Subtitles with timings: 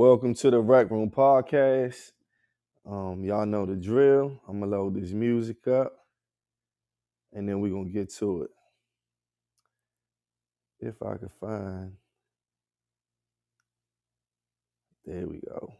[0.00, 2.12] Welcome to the Wreck Room Podcast.
[2.90, 4.40] Um, y'all know the drill.
[4.48, 5.92] I'm gonna load this music up,
[7.34, 8.50] and then we're gonna get to it.
[10.80, 11.92] If I could find,
[15.04, 15.74] there we go.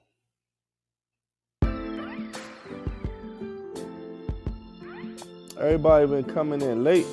[5.58, 7.06] Everybody been coming in late.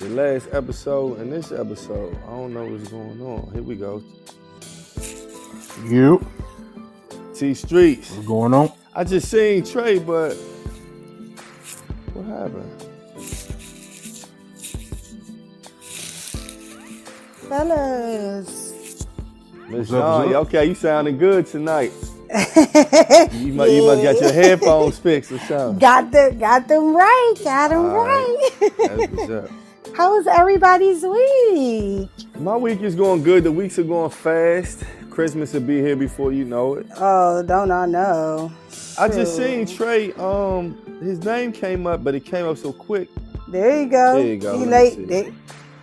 [0.00, 3.52] The last episode and this episode, I don't know what's going on.
[3.52, 4.02] Here we go.
[5.84, 6.26] You.
[7.34, 8.12] T Streets.
[8.12, 8.72] What's going on?
[8.94, 10.34] I just seen Trey, but
[12.14, 12.86] what happened?
[17.48, 19.06] Fellas.
[19.68, 20.36] Miss What's up, what's John, up?
[20.36, 21.92] okay, you sounding good tonight.
[23.32, 25.78] You must, you must got your headphones fixed or something.
[25.78, 27.34] Got the got them right.
[27.44, 28.36] Got them All right.
[28.60, 28.72] right.
[28.84, 29.52] That's what's up.
[29.92, 32.10] How was everybody's week?
[32.38, 33.44] My week is going good.
[33.44, 34.84] The weeks are going fast.
[35.18, 36.86] Christmas will be here before you know it.
[36.96, 38.52] Oh, don't I know?
[38.96, 40.12] I just seen Trey.
[40.12, 43.08] Um, his name came up, but it came up so quick.
[43.48, 44.14] There you go.
[44.14, 44.56] There you go.
[44.56, 44.94] He late.
[44.94, 45.04] see.
[45.06, 45.32] They-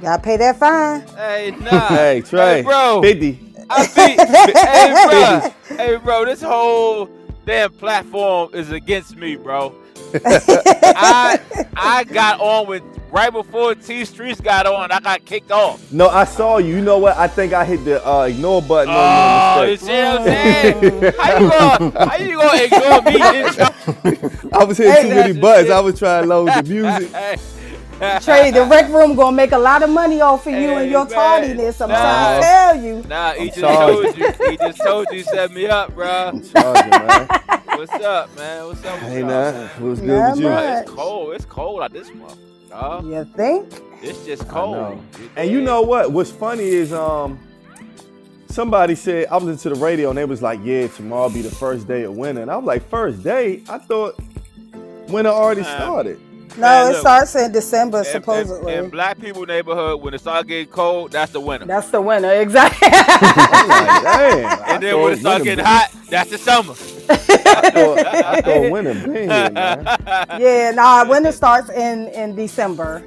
[0.02, 1.06] gotta pay that fine.
[1.18, 1.70] Hey, nah.
[1.90, 3.02] Hey, Trey, Hey, bro.
[3.02, 3.54] fifty.
[3.70, 4.20] I beat.
[4.58, 5.78] hey, bro.
[5.78, 6.24] Hey, bro.
[6.24, 7.10] This whole
[7.46, 9.76] damn platform is against me, bro.
[10.24, 11.42] I
[11.76, 12.84] I got on with
[13.16, 14.92] right before T Streets got on.
[14.92, 15.82] I got kicked off.
[15.92, 16.76] No, I saw you.
[16.78, 17.18] You know what?
[17.18, 19.14] I think I hit the uh, ignore button Oh, on
[19.68, 19.78] you you.
[19.78, 20.78] see what I'm saying?
[21.18, 23.32] How you gonna how you gonna ignore me?
[24.54, 25.70] I was hitting Hey, too many that's buttons.
[25.72, 27.12] I was trying to load the music.
[28.20, 30.92] Trey, the Wreck Room gonna make a lot of money off of you Hey, and
[30.92, 31.08] your man.
[31.08, 31.82] tardiness.
[31.82, 31.96] I'm Nah.
[31.96, 33.06] trying to tell you.
[33.06, 33.76] Nah, he I'm just sorry.
[33.76, 34.32] told you.
[34.46, 36.34] He just told you set me up, bro.
[36.52, 37.30] Charging, man.
[37.72, 38.68] What's up, man?
[38.68, 39.02] What's up?
[39.02, 39.70] What's Hey, up, nah, man?
[39.78, 40.50] what's good Not with you?
[40.50, 40.68] Much.
[40.68, 41.36] it's cold.
[41.36, 42.40] It's cold out this month.
[42.80, 43.06] Dawg.
[43.06, 43.74] You think?
[44.02, 44.76] It's just cold.
[44.76, 45.02] know.
[45.36, 46.12] And you know what?
[46.12, 47.40] What's funny is um,
[48.50, 51.52] somebody said I was into the radio and they was like, "Yeah, tomorrow be the
[51.56, 53.64] first day of winter." And I was like, first day?
[53.70, 54.20] I thought
[55.08, 55.82] winter already Man.
[55.82, 56.20] started."
[56.58, 57.00] No, Man, it look.
[57.02, 58.74] starts in December, In- in- supposedly.
[58.76, 61.66] In, black people neighborhood, when it start getting cold, that's the winter.
[61.66, 62.88] That's the winner, exactly.
[62.92, 64.46] I'm like, damn.
[64.46, 66.74] I and then thought when it start winter getting hot, that's the summer.
[67.10, 69.84] I thought, I thought winter been here, man.
[70.40, 73.04] yeah, nah, winter starts in in December.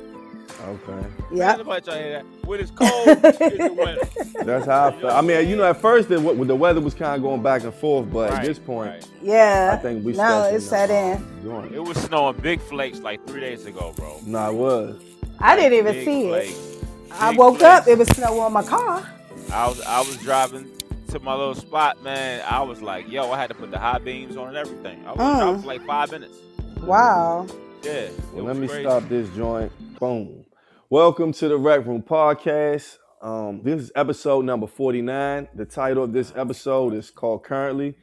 [0.66, 1.06] Okay.
[1.32, 1.54] Yeah.
[1.56, 2.24] Nobody trying to hear that.
[2.46, 4.08] When it's cold, it's the winter.
[4.44, 5.12] That's how I felt.
[5.12, 7.72] I mean, you know, at first the, the weather was kind of going back and
[7.72, 9.08] forth, but at Right, this point, right.
[9.22, 9.70] Yeah.
[9.72, 11.16] I think we now stepped it's in set the, in.
[11.16, 11.74] um, joint.
[11.74, 14.20] It was snowing big flakes like three days ago, bro.
[14.26, 15.02] No, it was.
[15.38, 16.28] I didn't even Big see it.
[16.28, 16.84] flakes.
[17.12, 17.64] I Big woke flakes.
[17.82, 19.08] up, it was snow on my car.
[19.52, 20.70] I was I was driving
[21.08, 22.42] to my little spot, man.
[22.46, 25.04] I was like, yo, I had to put the high beams on and everything.
[25.06, 25.38] I was Mm.
[25.38, 26.38] driving for like five minutes.
[26.82, 27.46] Wow.
[27.82, 28.08] Yeah.
[28.34, 28.82] Well, let me crazy.
[28.82, 29.72] stop this joint.
[29.98, 30.44] Boom.
[30.90, 32.98] Welcome to the Wreck Room Podcast.
[33.22, 35.48] Um, this is episode number 49.
[35.54, 37.94] The title of this episode is called Currently.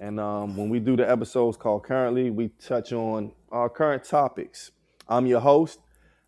[0.00, 4.72] And um, when we do the episodes called Currently, we touch on our current topics.
[5.08, 5.78] I'm your host.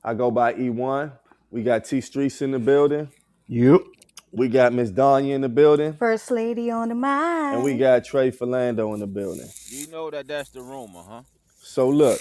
[0.05, 1.13] I go by E1.
[1.51, 3.09] We got T Streets in the building.
[3.49, 3.93] You.
[4.33, 5.93] We got Miss Danya in the building.
[5.95, 7.57] First lady on the mind.
[7.57, 9.49] And we got Trey Philando in the building.
[9.67, 11.23] You know that that's the rumor, huh?
[11.63, 12.21] So look,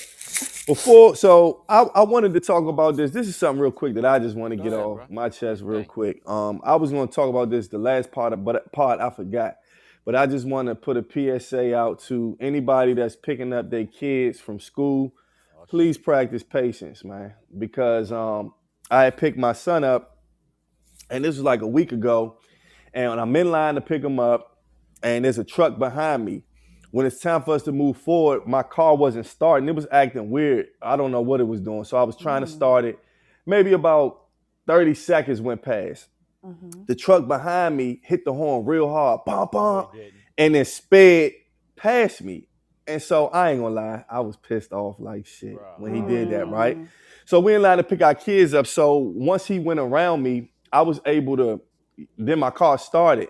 [0.67, 3.11] before so I, I wanted to talk about this.
[3.11, 5.07] This is something real quick that I just want to Go get ahead, off bro.
[5.09, 6.29] my chest real Thank quick.
[6.29, 9.09] Um, I was going to talk about this the last part, of, but part I
[9.09, 9.57] forgot.
[10.05, 11.05] But I just want to put a
[11.39, 15.13] PSA out to anybody that's picking up their kids from school.
[15.67, 18.53] Please practice patience, man, because um,
[18.89, 20.18] I had picked my son up,
[21.09, 22.37] and this was like a week ago,
[22.93, 24.57] and I'm in line to pick him up,
[25.03, 26.43] and there's a truck behind me
[26.91, 29.69] when it's time for us to move forward, my car wasn't starting.
[29.69, 30.67] It was acting weird.
[30.81, 31.83] I don't know what it was doing.
[31.83, 32.55] So I was trying to Mm.
[32.55, 32.97] start it.
[33.45, 34.21] Maybe about
[34.65, 36.07] 30 seconds went past.
[36.43, 36.87] Mhm.
[36.87, 39.87] The truck behind me hit the horn real hard, bum, bum,
[40.37, 41.33] and then sped
[41.75, 42.47] past me.
[42.87, 46.31] And so I ain't gonna lie, I was pissed off like shit when he did
[46.31, 46.75] that, right?
[46.75, 46.87] Mm.
[47.25, 48.65] So we in line to pick our kids up.
[48.65, 51.61] So once he went around me, I was able to.
[52.17, 53.29] Then my car started,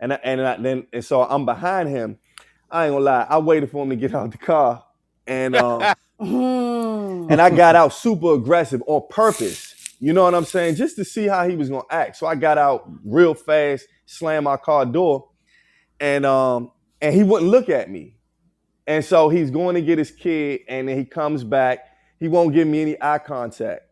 [0.00, 2.18] and I, and I, then and so I'm behind him.
[2.70, 3.26] I ain't gonna lie.
[3.28, 4.84] I waited for him to get out the car,
[5.26, 5.90] and um,
[6.20, 7.26] Mhm.
[7.28, 9.74] and I got out super aggressive on purpose.
[10.00, 10.76] You know what I'm saying?
[10.76, 12.16] Just to see how he was gonna act.
[12.16, 15.28] So I got out real fast, slammed my car door,
[16.00, 16.72] and um,
[17.02, 18.16] and he wouldn't look at me.
[18.86, 21.80] And so he's going to get his kid, and then he comes back.
[22.20, 23.82] He won't give me any eye contact.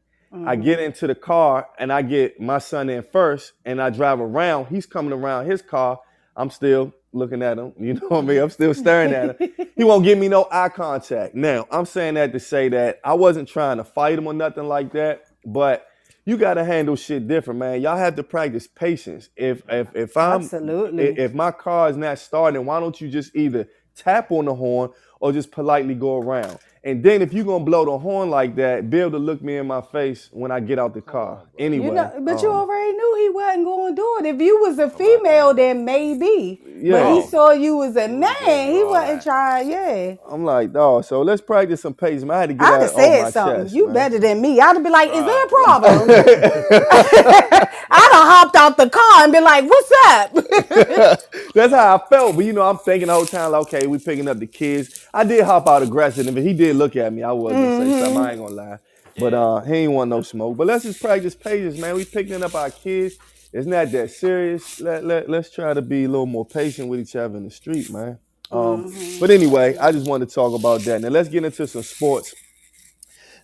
[0.44, 0.64] I Mhm.
[0.64, 4.66] get into the car and I get my son in first and I drive around.
[4.66, 6.00] He's coming around his car.
[6.36, 7.72] I'm still looking at him.
[7.78, 8.38] You know what I mean?
[8.42, 9.52] I'm still staring at him.
[9.76, 11.34] He won't give me no eye contact.
[11.34, 14.64] Now, I'm saying that to say that I wasn't trying to fight him or nothing
[14.68, 15.86] like that, but
[16.26, 17.80] you got to handle shit different, man.
[17.80, 19.30] Y'all have to practice patience.
[19.36, 21.16] If if if I'm Absolutely.
[21.18, 24.90] if my car is not starting, why don't you just either tap on the horn
[25.20, 26.58] or just politely go around?
[26.86, 29.58] And then if you're gonna blow the horn like that, be able to look me
[29.58, 31.42] in my face when I get out the car.
[31.58, 34.34] Anyway, You know, but you um, already knew he wasn't going to do it.
[34.34, 36.60] If you was a female, then maybe.
[36.64, 38.72] But he saw you was a man.
[38.72, 39.70] He wasn't trying.
[39.70, 40.16] Yeah.
[40.28, 41.04] I'm like, dog.
[41.04, 42.24] So let's practice some patience.
[42.24, 42.36] man.
[42.36, 43.64] I had to get I'd out have said something.
[43.64, 43.94] chest, you man.
[43.94, 44.60] better than me.
[44.60, 46.10] I'd have been like, "Is there a problem?"
[47.90, 50.34] I'd have hopped out the car and been like, "What's up?"
[51.54, 52.36] That's how I felt.
[52.36, 55.06] But you know, I'm thinking the whole time, like, okay, we picking up the kids.
[55.12, 57.22] I did hop out aggressive, and he did look at me.
[57.22, 58.22] I was gonna say something.
[58.22, 58.78] I ain't gonna lie.
[59.18, 60.56] But uh, he ain't want no smoke.
[60.56, 61.94] But let's just practice patience, man.
[61.94, 63.16] We picking up our kids.
[63.52, 64.80] It's not that serious.
[64.80, 67.50] Let, let, let's try to be a little more patient with each other in the
[67.50, 68.18] street, man.
[68.50, 71.00] Um, But anyway, I just wanted to talk about that.
[71.00, 72.34] Now let's get into some sports.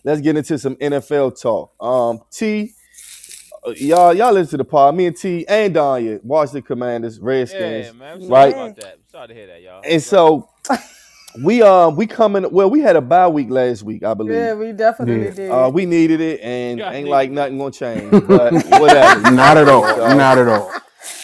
[0.03, 1.73] Let's get into some NFL talk.
[1.81, 2.73] Um, T,
[3.65, 4.95] uh, y'all, y'all listen to the pod.
[4.95, 7.87] Me and T and Danya watch the Commanders, Redskins.
[7.87, 8.27] Yeah, man.
[8.27, 8.53] Right?
[8.53, 8.99] about that.
[9.11, 9.81] Sorry to hear that, y'all.
[9.83, 10.49] And so
[11.41, 14.33] we um we coming well, we had a bye week last week, I believe.
[14.35, 15.31] yeah, we definitely Yeah.
[15.31, 15.49] did.
[15.51, 17.33] Uh, we needed it and Yeah, ain't like it.
[17.33, 18.11] nothing gonna change.
[18.27, 19.31] But whatever.
[19.31, 19.83] Not at all.
[19.87, 20.71] So- Not at all.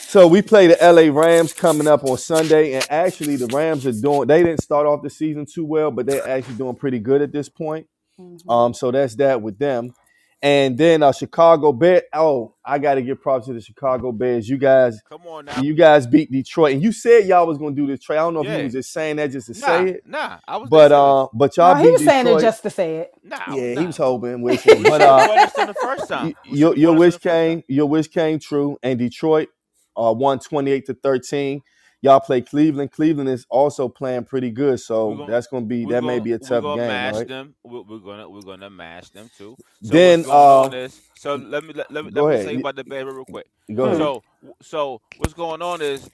[0.08, 3.92] So we play the LA Rams coming up on Sunday, and actually the Rams are
[3.92, 4.28] doing.
[4.28, 7.32] They didn't start off the season too well, but they're actually doing pretty good at
[7.32, 7.86] this point.
[8.20, 8.50] Mhm.
[8.52, 9.94] Um, so that's that with them.
[10.42, 12.04] And then uh, Chicago Bears.
[12.14, 14.48] Oh, I got to give props to the Chicago Bears.
[14.48, 15.62] You guys, Come on now.
[15.62, 18.18] you guys beat Detroit, and you said y'all was gonna do this trade.
[18.18, 20.40] I don't know if you was just saying that just to nah, say it, Nah,
[20.48, 21.00] I was but listening.
[21.00, 23.12] uh, but y'all no, beat he was saying it just to say it.
[23.24, 23.82] nah, yeah, nah.
[23.82, 26.34] he was hoping, wishing, We but uh, won this in the first time.
[26.46, 27.58] your your won this in wish the first time.
[27.58, 29.50] came your wish came true and detroit
[29.98, 31.62] uh won 28 to 13
[32.02, 35.94] y'all play cleveland cleveland is also playing pretty good so gonna- that's gonna be We're
[35.94, 37.56] that may gonna- be a we're tough gonna game mash right them.
[37.64, 39.56] We're, we're gonna we're gonna mash them too.
[39.84, 42.84] So Then, going uh, so let me let, let me let me say about the
[42.84, 43.48] Bears real quick.
[43.74, 44.24] go ahead So
[44.62, 46.10] so what's going on is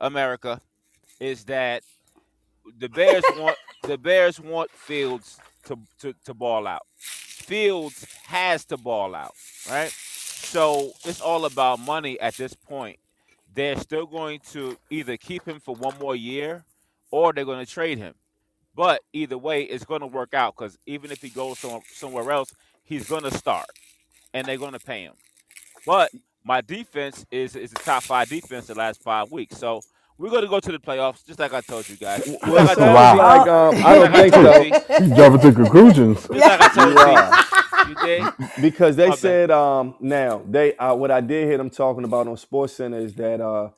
[0.00, 0.60] America
[1.20, 1.82] is that
[2.78, 6.82] the Bears want the Bears want Fields to, to to ball out.
[6.98, 9.34] Fields has to ball out,
[9.68, 9.90] right?
[9.90, 12.98] So it's all about money at this point.
[13.54, 16.64] They're still going to either keep him for one more year
[17.10, 18.14] or they're going to trade him.
[18.74, 22.30] But either way, it's going to work out because even if he goes some, somewhere
[22.30, 22.52] else,
[22.84, 23.66] he's going to start
[24.32, 25.14] and they're going to pay him.
[25.86, 26.10] But
[26.44, 29.58] my defense is is the top five defense the last five weeks.
[29.58, 29.80] So
[30.18, 32.24] we're going to go to the playoffs, just like I told you guys.
[32.24, 33.16] Just well, like I told Wow.
[33.16, 35.08] like um, i don't think Just so you.
[35.08, 36.28] You jumping to conclusions.
[36.28, 37.32] Just like I told You are.
[37.90, 37.96] You.
[37.96, 38.34] You did?
[38.60, 39.20] because they My bad.
[39.20, 42.98] said um now they uh, what I did hear them talking about on Sports Center
[42.98, 43.70] is that uh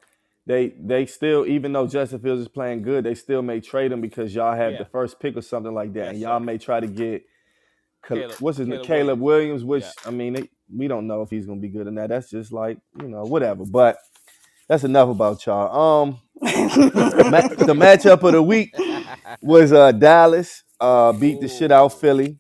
[0.46, 4.00] they they still even though Justin Fields is playing good they still may trade him
[4.02, 4.78] because y'all have Yeah.
[4.78, 6.28] the first pick or something like that Yes, and sir.
[6.28, 7.24] y'all may try to get
[8.04, 9.92] Cal- Caleb- what's his name Caleb Caleb Williams, which Yeah.
[10.06, 12.52] I mean they, we don't know if he's gonna be good or not that's just
[12.52, 13.98] like you know whatever but
[14.68, 18.74] that's enough about y'all um ma- the matchup of the week
[19.42, 22.38] was uh Dallas uh beat the shit out Philly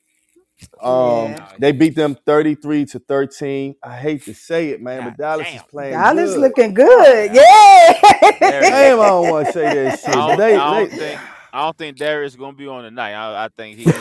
[0.82, 1.48] um, Yeah.
[1.58, 3.74] they beat them 33 to 13.
[3.82, 5.56] I hate to say it, man, but Dallas damn.
[5.56, 6.40] is playing Dallas good.
[6.40, 7.34] looking good.
[7.34, 7.92] Yeah.
[8.40, 8.60] There.
[8.62, 10.08] Damn, I don't want to say that shit.
[10.08, 11.20] I don't, they, I don't they, think
[11.54, 13.12] I don't think Darius is gonna be on tonight.
[13.12, 13.92] I, I think he, uh,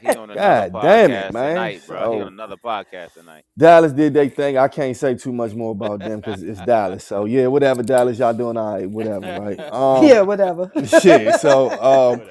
[0.00, 1.54] he on another God podcast damn it, man.
[1.54, 1.98] tonight, bro.
[1.98, 3.44] He So- on another podcast tonight.
[3.56, 4.56] Dallas did their thing.
[4.58, 7.04] I can't say too much more about them because it's Dallas.
[7.04, 9.60] So yeah, whatever Dallas y'all doing, all right, whatever, right?
[9.60, 10.70] Um, yeah, whatever.
[11.02, 11.34] shit.
[11.40, 12.22] So um,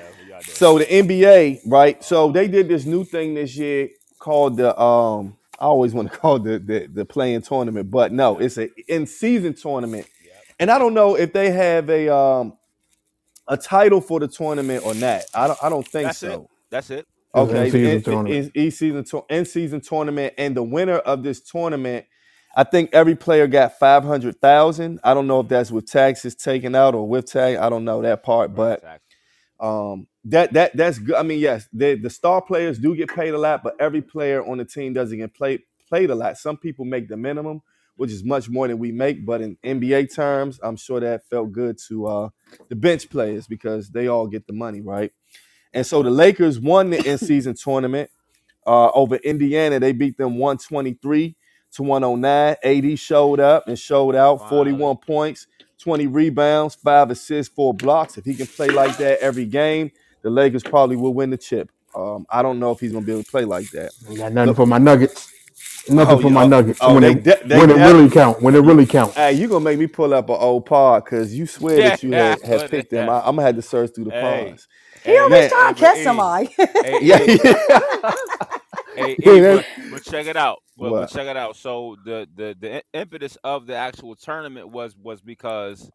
[0.41, 2.03] so the NBA, right?
[2.03, 5.37] So they did this new thing this year called the um.
[5.59, 8.69] I always want to call it the the, the play-in tournament, but no, it's a
[8.93, 10.07] in season tournament,
[10.59, 12.57] and I don't know if they have a um
[13.47, 15.23] a title for the tournament or not.
[15.33, 16.27] I don't I don't think That's so.
[16.29, 16.41] it.
[16.71, 17.07] That's it.
[17.35, 18.41] It's Okay, in-season in, tournament.
[18.45, 22.05] in, in season in season tournament, and the winner of this tournament,
[22.55, 24.99] I think every player got five hundred thousand.
[25.03, 27.57] I don't know if that's with taxes taken out or with tag.
[27.57, 29.15] I don't know that part, but Exactly.
[29.59, 31.15] um, that that that's good.
[31.15, 34.45] I mean, yes, the the star players do get paid a lot, but every player
[34.45, 36.37] on the team doesn't get played played a lot.
[36.37, 37.61] Some people make the minimum,
[37.97, 39.25] which is much more than we make.
[39.25, 42.29] But in NBA terms, I'm sure that felt good to uh,
[42.69, 45.11] the bench players because they all get the money, right?
[45.73, 48.09] And so the Lakers won the in season tournament
[48.65, 49.79] uh, over Indiana.
[49.79, 51.35] They beat them 123
[51.73, 52.55] to 109.
[52.63, 54.71] AD showed up and showed out Finally.
[54.71, 55.47] 41 points,
[55.79, 58.17] 20 rebounds, five assists, four blocks.
[58.17, 59.91] If he can play like that every game,
[60.23, 61.69] the Lakers probably will win the chip.
[61.95, 63.91] Um, I don't know if he's gonna be able to play like that.
[64.09, 65.29] Ain't got nothing for my Nuggets.
[65.89, 66.33] Nothing Oh, for yeah.
[66.33, 66.79] my Nuggets.
[66.81, 68.41] Oh, when they it, they when it have- really count.
[68.41, 69.13] When it really count.
[69.13, 72.11] Hey, you gonna make me pull up an old pod because you swear that you
[72.13, 73.09] had, had picked them.
[73.09, 74.47] I, I'm gonna have to search through the Hey.
[74.49, 74.67] pods.
[75.03, 76.45] He always trying to catch hey, somebody.
[76.57, 78.13] Hey, Yeah, hey, yeah.
[78.95, 80.59] Hey, Yeah, hey, that- but, but check it out.
[80.77, 81.55] But, but check it out.
[81.57, 85.91] So the, the the impetus of the actual tournament was was because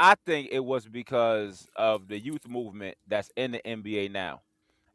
[0.00, 4.40] I think it was because of the youth movement that's in the NBA now,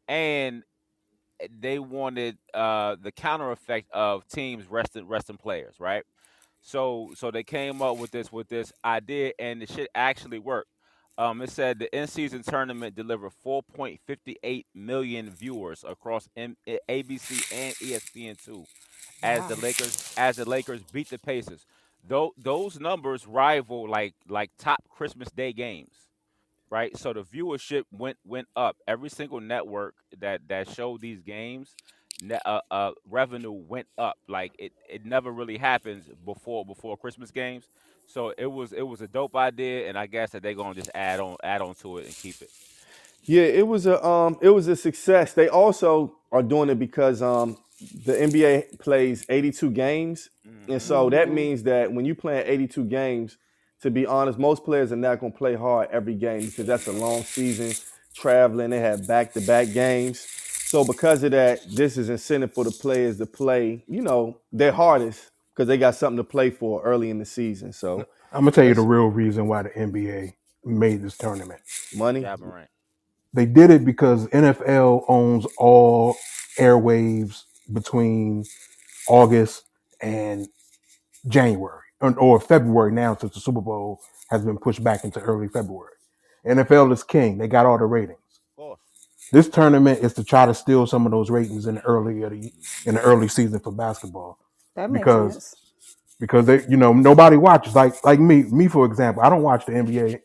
[0.08, 0.64] and
[1.60, 6.04] they wanted uh, the counter effect of teams resting resting players, right?
[6.62, 10.70] So so they came up with this with this idea, and the shit actually worked.
[11.18, 16.56] Um, it said the in-season tournament delivered 4.58 million viewers across M-
[16.88, 18.66] ABC and E ESPN2
[19.22, 21.66] as the Lakers as the Lakers beat the Pacers.
[22.08, 25.94] Though those numbers rival like like top Christmas Day games,
[26.70, 26.96] right?
[26.96, 28.76] So the viewership went went up.
[28.86, 31.74] Every single network that that showed these games,
[32.44, 34.18] uh, uh, revenue went up.
[34.28, 37.68] Like it it never really happens before before Christmas games.
[38.06, 40.90] So it was it was a dope idea, and I guess that they're gonna just
[40.94, 42.50] add on add on to it and keep it.
[43.24, 45.32] Yeah, it was a um it was a success.
[45.32, 47.56] They also are doing it because um
[48.04, 50.30] the NBA plays 82 games.
[50.68, 51.34] And so that Mhm.
[51.34, 53.38] means that when you play 82 games,
[53.82, 56.86] to be honest, most players are not going to play hard every game because that's
[56.86, 57.72] a long season,
[58.14, 58.70] traveling.
[58.70, 60.26] They have back to back games.
[60.64, 64.72] So, because of that, this is incentive for the players to play, you know, their
[64.72, 67.72] hardest because they got something to play for early in the season.
[67.72, 70.32] So, I'm gonna tell you the real reason why the NBA
[70.64, 71.60] made this tournament.
[71.94, 72.22] money.
[72.22, 72.68] Ja Morant.
[73.32, 76.16] They did it because NFL owns all
[76.58, 78.44] airwaves between
[79.08, 79.64] August
[80.02, 80.48] and
[81.28, 85.48] January or, or February now, since the Super Bowl has been pushed back into early
[85.48, 85.94] February.
[86.46, 88.18] NFL is king; they got all the ratings.
[88.52, 88.80] Of course.
[89.32, 92.32] This tournament is to try to steal some of those ratings in the early of
[92.32, 92.52] the,
[92.86, 94.38] in the early season for basketball
[94.76, 95.56] That makes because sense.
[96.20, 99.66] because they you know nobody watches like like me me for example I don't watch
[99.66, 100.20] the NBA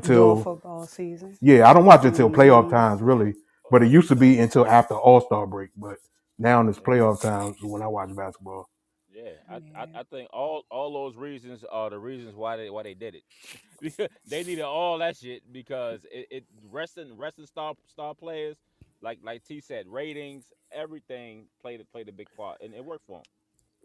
[0.00, 1.38] During until football season.
[1.40, 3.34] yeah I don't watch it until playoff hmm times really
[3.70, 5.98] but it used to be until after All Star break but
[6.42, 8.68] now it's playoff time, when I watch basketball.
[9.14, 12.82] Yeah, I, I I think all all those reasons are the reasons why they why
[12.82, 13.22] they did it.
[13.80, 18.56] Because they needed all that shit because it, it resting resting star star players
[19.02, 23.06] like like T said ratings everything played a- played a big part and it worked
[23.06, 23.24] for them.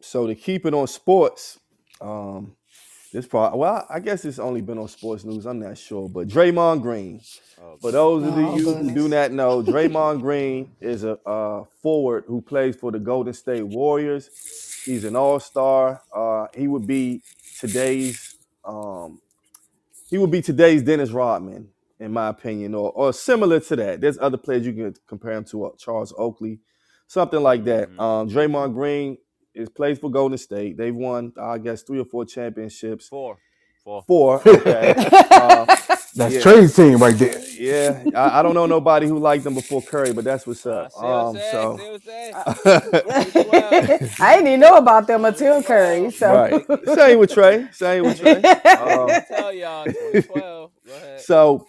[0.01, 1.59] So, to keep it on sports,
[2.01, 2.56] um,
[3.13, 5.45] this part, well, I guess it's only been on sports news.
[5.45, 6.09] I'm not sure.
[6.09, 7.21] But Draymond Green,
[7.61, 11.63] Oh For those of Oh you who do not know, Draymond Green is a uh,
[11.81, 14.29] forward who plays for the Golden State Warriors.
[14.85, 16.01] He's an All Star.
[16.15, 17.23] Uh, he would be
[17.59, 18.35] today's
[18.65, 19.19] um,
[20.09, 24.01] he would be today's Dennis Rodman, in my opinion, or or similar to that.
[24.01, 26.59] There's other players you can compare him to, uh, Charles Oakley,
[27.07, 27.89] something like that.
[27.89, 29.17] hmm Um, Draymond Green
[29.57, 30.77] is plays for Golden State.
[30.77, 33.09] They've won, I guess, three or four championships.
[33.09, 33.39] Four.
[33.83, 34.05] Four.
[34.07, 34.95] Four, okay.
[35.31, 35.67] Uh,
[36.15, 36.41] That's yeah.
[36.41, 37.39] Trey's team right there.
[37.57, 40.91] Yeah, I, I don't know nobody who liked them before Curry, but that's what's up.
[40.91, 42.35] see what Um, so I'm saying?
[43.03, 43.89] Three twelve.
[44.19, 46.11] I didn't even know about them until Curry.
[46.11, 48.43] So right, same with Trey, same with Trey.
[48.75, 50.71] Um, tell y'all 2012.
[50.87, 51.21] Go ahead.
[51.21, 51.67] so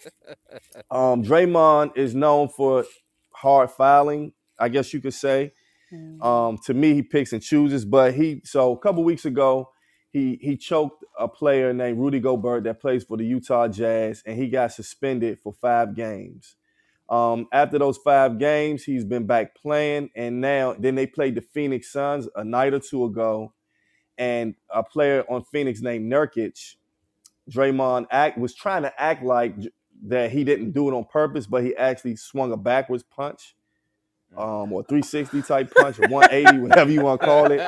[0.91, 2.85] um, Draymond is known for
[3.33, 5.53] hard fouling, I guess you could say.
[5.91, 6.23] Mhm.
[6.23, 9.71] Um, to me, he picks and chooses, but he so a couple weeks ago,
[10.11, 14.37] he he choked a player named Rudy Gobert that plays for the Utah Jazz, and
[14.37, 16.55] he got suspended for five games.
[17.09, 21.41] Um, after those five games, he's been back playing, and now then they played the
[21.41, 23.53] Phoenix Suns a night or two ago,
[24.17, 26.75] and a player on Phoenix named Nurkic,
[27.51, 29.55] Draymond act was trying to act like
[30.07, 33.55] that he didn't do it on purpose, but he actually swung a backwards punch,
[34.37, 37.61] um, or 360 type punch, or 180, whatever you want to call it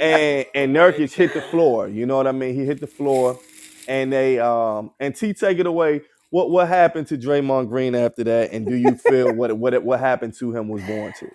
[0.00, 1.88] and and The Nurkic hit the floor.
[1.88, 2.54] You know what I mean?
[2.54, 3.38] He hit the floor,
[3.88, 6.02] and they um and T take it away.
[6.30, 8.52] What what happened to Draymond Green after that?
[8.52, 11.32] And do you feel what what what happened to him was warranted?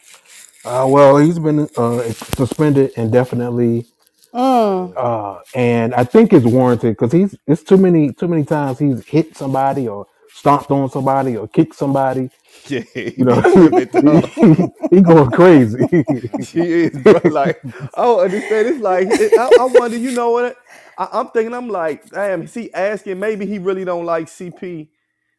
[0.66, 3.86] Uh, well, he's been uh, suspended indefinitely,
[4.34, 4.96] Mm.
[4.96, 9.06] uh, and I think it's warranted because he's it's too many too many times he's
[9.06, 10.08] hit somebody or
[10.38, 12.32] stomped on somebody or kicked somebody.
[12.70, 12.84] Yeah,
[13.16, 14.32] You know, be tripping, dog.
[14.36, 15.80] he, he going crazy.
[16.42, 17.22] She is, bro.
[17.26, 17.62] Like
[17.96, 18.68] I don't understand.
[18.70, 19.98] It's like it, I, I wonder.
[19.98, 20.58] You know what?
[20.98, 21.54] I, I'm thinking.
[21.54, 22.44] I'm like, damn.
[22.44, 23.20] Is he asking?
[23.20, 24.90] Maybe he really don't like CP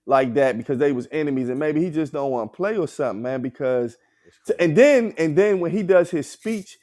[0.06, 2.88] like that because they was enemies, and maybe he just don't want to play or
[2.88, 3.42] something, man.
[3.42, 4.60] Because It's T- crazy.
[4.60, 6.78] and then and then when he does his speech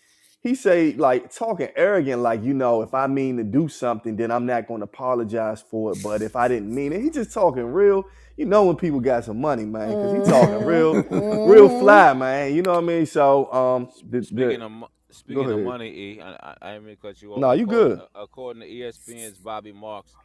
[0.45, 4.31] he say like talking arrogant like you know if i mean to do something then
[4.31, 5.99] i'm not going to apologize for it.
[6.03, 8.05] But if i didn't mean it he just talking real.
[8.37, 11.49] You know when people got some money man because he talking real Mhm.
[11.51, 12.55] real fly man.
[12.55, 13.05] You know what i mean?
[13.07, 16.87] So um the, Speaking the, of mo- speaking of money, E, I, I, I didn't
[16.87, 17.39] mean to cut you off.
[17.41, 18.01] no you According, good.
[18.15, 20.17] according to ESPN's Bobby Marks,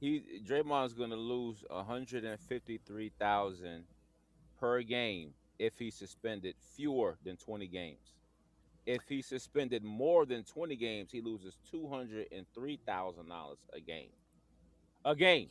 [0.00, 3.84] he Draymond's going to lose one hundred and fifty three thousand
[4.60, 8.15] per game if he's suspended fewer than twenty games.
[8.86, 14.08] If he suspended more than 20 games, he loses $203,000 a game.
[15.04, 15.48] A game.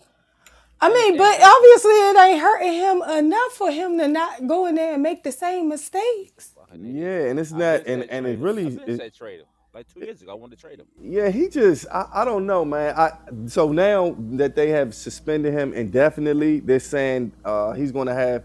[0.81, 4.75] I mean, but obviously it ain't hurting him enough for him to not go in
[4.75, 6.53] there and make the same mistakes.
[6.77, 9.45] Yeah, and it's not, and and it really, I been it- said trade him.
[9.73, 10.85] Like two years ago, I wanted to trade him.
[11.01, 12.93] yeah, he just, I, I don't know, man.
[12.95, 13.11] I
[13.47, 18.43] so now that they have suspended him indefinitely, they're saying uh, he's going to have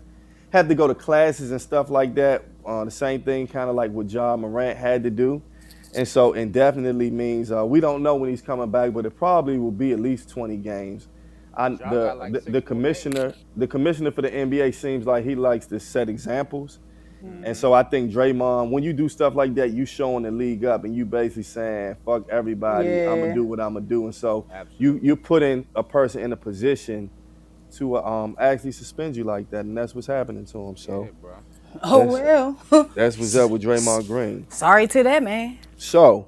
[0.52, 2.44] have to go to classes and stuff like that.
[2.64, 5.42] Uh, the same thing, kind of like what Ja Morant had to do,
[5.94, 9.58] and so indefinitely means uh, we don't know when he's coming back, but it probably
[9.58, 11.08] will be at least twenty games.
[11.54, 15.66] I, the, like the the commissioner, the commissioner for the NBA seems like he likes
[15.66, 16.78] to set examples.
[17.22, 20.64] And so I think Draymond, when you do stuff like that, you showing the league
[20.64, 23.10] up and you basically saying, fuck everybody, yeah.
[23.10, 24.04] I'm gonna do what I'm gonna do.
[24.04, 24.86] And so Absolutely.
[24.86, 27.10] you you're putting a person in a position
[27.72, 30.76] to uh, um actually suspend you like that, and that's what's happening to him.
[30.76, 31.34] So yeah, bro.
[31.82, 32.90] Oh That's- well.
[32.94, 34.46] that's what's up with Draymond Green.
[34.50, 35.58] Sorry to that man.
[35.76, 36.26] So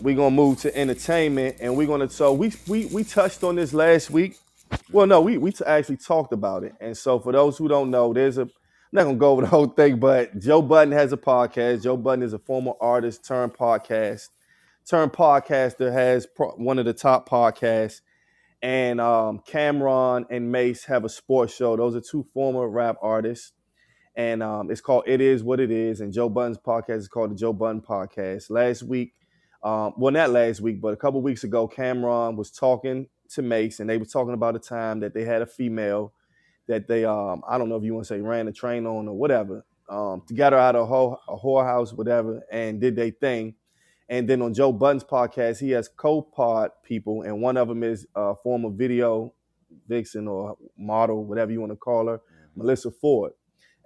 [0.00, 2.08] we're gonna move to entertainment, and we're gonna.
[2.10, 4.38] So we we we touched on this last week.
[4.90, 6.74] Well, no, we we t- actually talked about it.
[6.80, 8.42] And so for those who don't know, there's a.
[8.42, 8.50] I'm
[8.92, 11.82] not gonna go over the whole thing, but Joe Budden has a podcast.
[11.82, 14.28] Joe Budden is a former artist turned podcast,
[14.88, 15.92] turned podcaster.
[15.92, 18.00] Has pro- one of the top podcasts,
[18.62, 21.76] and um, Cam'ron and Mase have a sports show.
[21.76, 23.52] Those are two former rap artists,
[24.18, 27.30] and um, it's called "It Is What It Is." And Joe Budden's podcast is called
[27.30, 28.50] the Joe Budden Podcast.
[28.50, 29.14] Last week,
[29.62, 33.80] um, well, not last week, but a couple weeks ago, Cam'ron was talking to Mase,
[33.80, 36.12] and they were talking about a time that they had a female
[36.66, 39.08] that they, um, I don't know if you want to say ran a train on
[39.08, 42.94] or whatever, um, to get her out of a, whole, a whorehouse, whatever, and did
[42.94, 43.54] they thing.
[44.10, 48.06] And then on Joe Budden's podcast, he has co-pod people, and one of them is
[48.14, 49.32] a former video
[49.86, 52.20] vixen or model, whatever you want to call her,
[52.56, 53.32] Melissa Ford.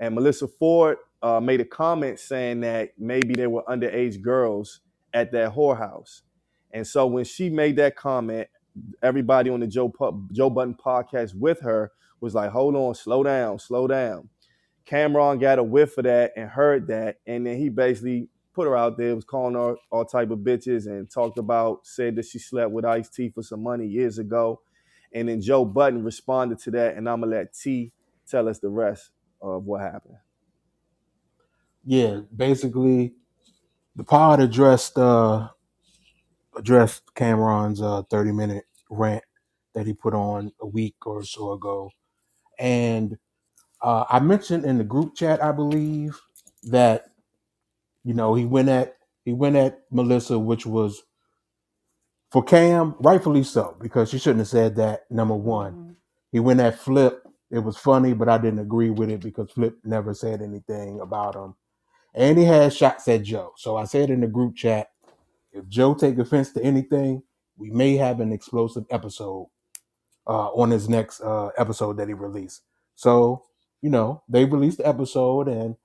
[0.02, 4.80] And Melissa Ford uh, made a comment saying that maybe there were underage girls
[5.14, 6.22] at that whorehouse.
[6.72, 8.48] And so when she made that comment,
[9.00, 13.22] everybody on the Joe Pu- Joe Budden podcast with her was like, "Hold on, slow
[13.22, 14.28] down, slow down."
[14.86, 18.76] Cam'ron got a whiff of that and heard that, and then he basically put her
[18.76, 22.40] out there, was calling her all type of bitches, and talked about said that she
[22.40, 24.62] slept with Ice T for some money years ago.
[25.14, 27.92] And then Joe Budden responded to that, and I'm gonna let T
[28.26, 29.10] tell us the rest
[29.42, 30.16] of what happened.
[31.84, 33.14] yeah, basically,
[33.96, 35.48] the pod addressed uh
[36.56, 39.24] addressed Cam'ron's uh thirty minute rant
[39.74, 41.90] that he put on a week or so ago,
[42.58, 43.18] and
[43.82, 46.20] uh, I mentioned in the group chat, I believe,
[46.64, 47.06] that
[48.04, 51.02] you know he went at he went at Melissa, which was
[52.32, 55.10] for Cam, rightfully so, because she shouldn't have said that.
[55.10, 55.96] Number one,
[56.32, 57.21] he went at Flip.
[57.52, 61.36] It was funny, but I didn't agree with it because Flip never said anything about
[61.36, 61.54] him.
[62.14, 63.52] And he had shots at Joe.
[63.56, 64.88] So I said in the group chat,
[65.52, 67.22] if Joe take offense to anything,
[67.56, 69.48] we may have an explosive episode
[70.26, 72.62] uh, on his next uh, episode that he released.
[72.94, 73.44] So,
[73.82, 75.76] you know, they released the episode and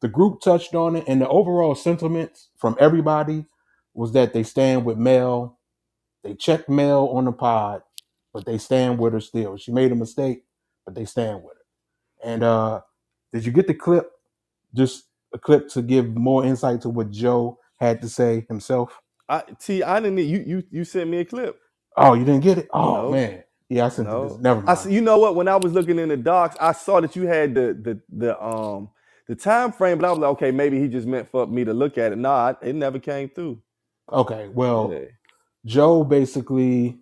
[0.00, 1.04] the group touched on it.
[1.08, 3.46] And the overall sentiments from everybody
[3.94, 5.58] was that they stand with Mel.
[6.22, 7.82] They checked Mel on the pod,
[8.32, 9.56] but they stand with her still.
[9.56, 10.44] She made a mistake,
[10.86, 11.54] but they stand with
[12.06, 12.30] her.
[12.32, 12.82] And uh,
[13.32, 14.10] did you get the clip?
[14.74, 19.00] Just a clip to give more insight to what Joe had to say himself.
[19.28, 20.18] I, T, I didn't.
[20.18, 21.60] You you you sent me a clip.
[21.96, 22.68] Oh, you didn't get it?
[22.72, 23.08] Oh No.
[23.08, 24.12] man, yeah, I sent it.
[24.12, 24.22] No.
[24.22, 24.38] This.
[24.40, 24.76] Never I mind.
[24.76, 25.36] see, you know what?
[25.36, 28.42] When I was looking in the docs, I saw that you had the the the
[28.44, 28.90] um
[29.28, 31.74] the time frame, but I was like, okay, maybe he just meant for me to
[31.74, 32.18] look at it.
[32.18, 33.62] Nah, it never came through.
[34.12, 35.06] Okay, well, Yeah.
[35.66, 36.98] Joe basically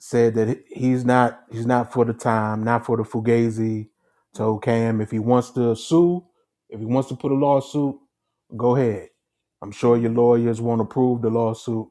[0.00, 3.90] said that he's not he's not for the time, not for the fugazi.
[4.34, 6.24] Told Cam if he wants to sue,
[6.70, 7.96] if he wants to put a lawsuit,
[8.56, 9.10] go ahead.
[9.62, 11.88] I'm sure your lawyers won't approve the lawsuit,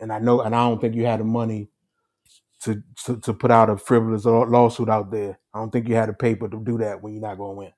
[0.00, 1.70] and I know, and I don't think you had the money
[2.62, 5.38] to to, to put out a frivolous law- lawsuit out there.
[5.54, 7.58] I don't think you had the paper to do that when you're not going to
[7.58, 7.72] win.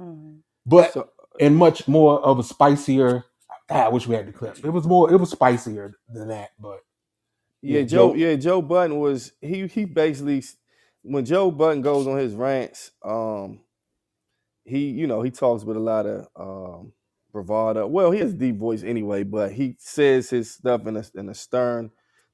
[0.00, 0.38] Mhm.
[0.66, 3.24] But So and much more of a spicier.
[3.70, 4.58] I wish we had the clip.
[4.64, 5.12] It was more.
[5.12, 6.80] It was spicier than that, but
[7.62, 8.10] yeah, Joe.
[8.10, 10.44] Joe- Yeah, Joe Budden was he he basically
[11.02, 13.60] when Joe Budden goes on his rants, um,
[14.64, 16.92] he you know he talks with a lot of um
[17.32, 17.86] bravado.
[17.86, 21.28] Well, he has a deep voice anyway, but he says his stuff in a in
[21.28, 21.90] a stern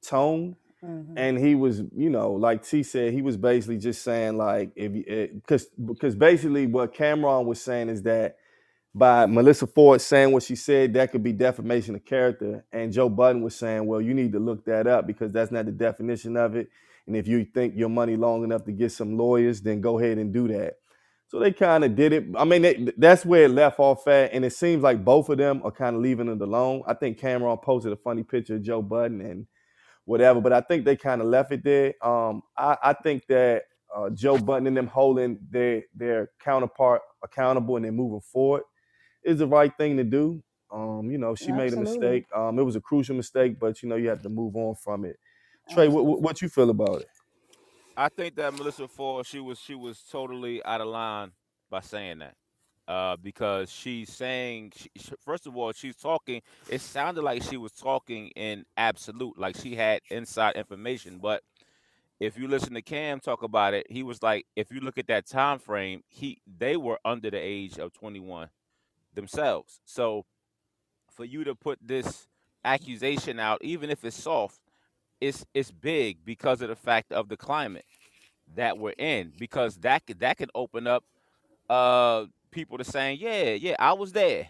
[0.07, 0.57] tone.
[0.85, 1.14] Mhm.
[1.17, 4.93] and he was you know like t said he was basically just saying like if
[5.35, 8.37] because because basically what cam'ron was saying is that
[8.99, 13.09] by melissa ford saying what she said that could be defamation of character and joe
[13.09, 16.37] budden was saying well you need to look that up because that's not the definition
[16.37, 16.69] of it
[17.07, 20.19] and if you think your money long enough to get some lawyers then go ahead
[20.19, 20.75] and do that
[21.29, 22.27] So they kind of did it.
[22.39, 25.39] I mean, they, that's where it left off at, and it seems like both of
[25.39, 26.83] them are kind of leaving it alone.
[26.87, 29.47] I think Cam'ron posted a funny picture of Joe Budden and
[30.07, 31.95] whatever, but I think they kind of left it there.
[32.03, 33.65] Um, I, I think that
[33.97, 38.63] uh, Joe Budden and them holding their their counterpart accountable and then moving forward
[39.29, 40.43] is the right thing to do.
[40.71, 42.09] Um, you know, she made a Absolutely.
[42.09, 42.27] mistake.
[42.35, 45.05] Um, it was a crucial mistake, but you know, you have to move on from
[45.05, 45.19] it.
[45.71, 47.09] Trey, what, what, what you feel about it?
[47.97, 51.33] I think that Melissa Ford, she was she was totally out of line
[51.71, 52.35] by saying that.
[52.87, 56.41] Uh, because she's saying, she, she- first of all, she's talking.
[56.71, 61.19] It sounded like she was talking in absolute, like she had inside information.
[61.19, 61.43] But
[62.19, 65.07] if you listen to Cam talk about it, he was like, if you look at
[65.09, 68.49] that time frame, he they were under the age of 21
[69.14, 69.81] themselves.
[69.85, 70.25] So
[71.12, 72.27] for you to put this
[72.64, 74.61] accusation out, even if it's soft,
[75.21, 77.85] it's it's big because of the fact of the climate
[78.57, 79.33] that we're in.
[79.38, 81.05] Because that could that could open up
[81.68, 84.49] uh people to saying, yeah, yeah, I was there,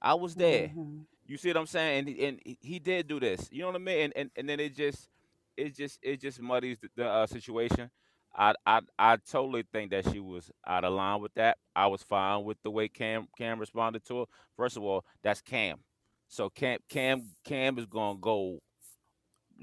[0.00, 0.72] I was there.
[0.76, 1.06] Mhm.
[1.26, 1.98] You see what I'm saying?
[2.00, 3.48] And he- and he- he did do this.
[3.52, 3.98] You know what I mean?
[4.04, 5.08] And and, and then it just
[5.56, 7.90] it just it just muddies the, the uh, situation.
[8.34, 11.58] I, I I totally think that she was out of line with that.
[11.74, 14.24] I was fine with the way Cam Cam responded to her.
[14.56, 15.78] First of all, that's Cam.
[16.28, 18.60] So Cam Cam Cam is gonna go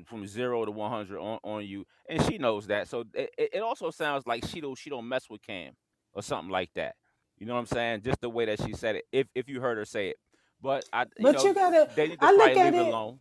[0.05, 2.87] from zero to one hundred on, on you, and she knows that.
[2.87, 5.73] So it, it also sounds like she don't she don't mess with Cam
[6.13, 6.95] or something like that.
[7.37, 8.01] You know what I'm saying?
[8.03, 9.05] Just the way that she said it.
[9.11, 10.17] If if you heard her say it,
[10.61, 11.89] but I you But know you gotta.
[11.95, 12.87] they need to I look at leave it it.
[12.87, 13.19] alone.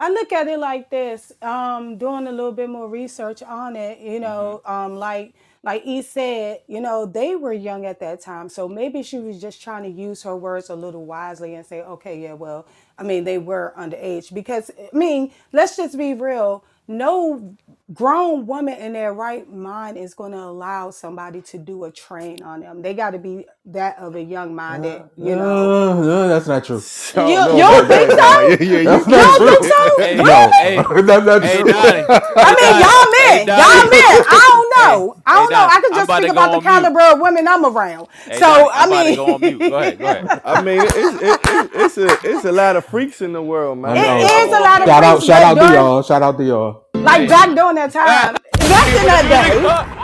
[0.00, 4.00] I look at it like this, um, doing a little bit more research on it,
[4.00, 8.50] you know, um, like like E said, you know, they were young at that time.
[8.50, 11.80] So maybe she was just trying to use her words a little wisely and say,
[11.82, 12.66] okay, yeah, well,
[12.98, 14.34] I mean, they were underage.
[14.34, 16.64] Because I mean, let's just be real.
[16.88, 17.56] No
[17.94, 22.42] grown woman in their right mind is going to allow somebody to do a train
[22.42, 22.82] on them.
[22.82, 25.74] They got to be that of a young minded, Uh, you know.
[25.94, 26.80] no, no, that's not true.
[27.14, 28.48] So, You, no, you don't think so?
[28.48, 29.90] yeah, yeah, you That's You not don't think so?
[29.98, 31.64] Hey, No, hey, that's not hey, true.
[31.64, 32.10] Donnie.
[32.40, 33.40] I mean, y'all Donnie.
[33.40, 34.24] Hey, men, y'all men.
[34.28, 35.16] I don't Hey, know.
[35.26, 35.66] I don't know.
[35.70, 36.82] I can just about speak about the on mute.
[36.82, 38.08] caliber of women I'm around.
[38.26, 38.70] Hey, So Donnie.
[38.72, 39.58] I I'm about to go mean, on mute.
[39.68, 39.98] Go ahead.
[39.98, 40.40] Go ahead.
[40.44, 43.78] I mean, it's it, it, it's a it's a lot of freaks in the world,
[43.78, 43.96] man.
[43.96, 44.18] it know.
[44.44, 45.02] is a lot of mute.
[45.02, 46.02] Shout out, shout out to y'all.
[46.02, 46.86] Shout out to y'all.
[46.94, 47.26] like Hey.
[47.28, 50.03] back during that time, back see in that you day.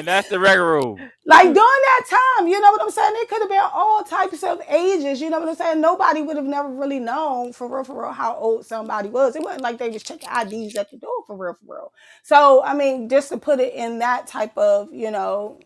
[0.00, 0.98] And that's the record rule.
[1.26, 2.06] Like during that
[2.38, 3.12] time, you know what I'm saying?
[3.16, 5.82] It could have been all types of ages, you know what I'm saying?
[5.82, 9.36] Nobody would have never really known for real, for real, how old somebody was.
[9.36, 11.92] It wasn't like they was checking IDs at the door for real, for real.
[12.22, 15.60] So I mean, just to put it in that type of, you know,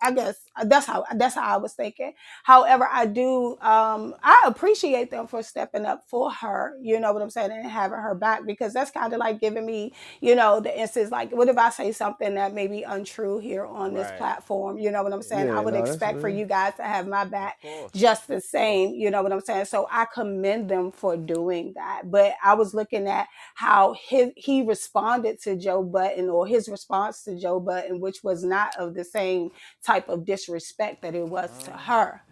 [0.00, 2.12] I guess that's how that's how I was thinking.
[2.44, 7.22] However, I do um I appreciate them for stepping up for her, you know what
[7.22, 10.60] I'm saying, and having her back because that's kind of like giving me you know,
[10.60, 14.10] the instance like, what if I say something that may be untrue here on this
[14.10, 14.12] Right.
[14.12, 14.78] platform?
[14.78, 15.48] You know what I'm saying?
[15.52, 16.28] I Yeah, would no, that's expect for real.
[16.28, 17.92] you guys to have my back Of course.
[17.94, 18.94] just the same.
[18.94, 19.66] You know what I'm saying?
[19.66, 22.02] So I commend them for doing that.
[22.10, 27.22] But I was looking at how his he responded to Joe Budden or his response
[27.24, 29.50] to Joe Budden, which was not of the same
[29.84, 32.22] type of disrespect that it was to her.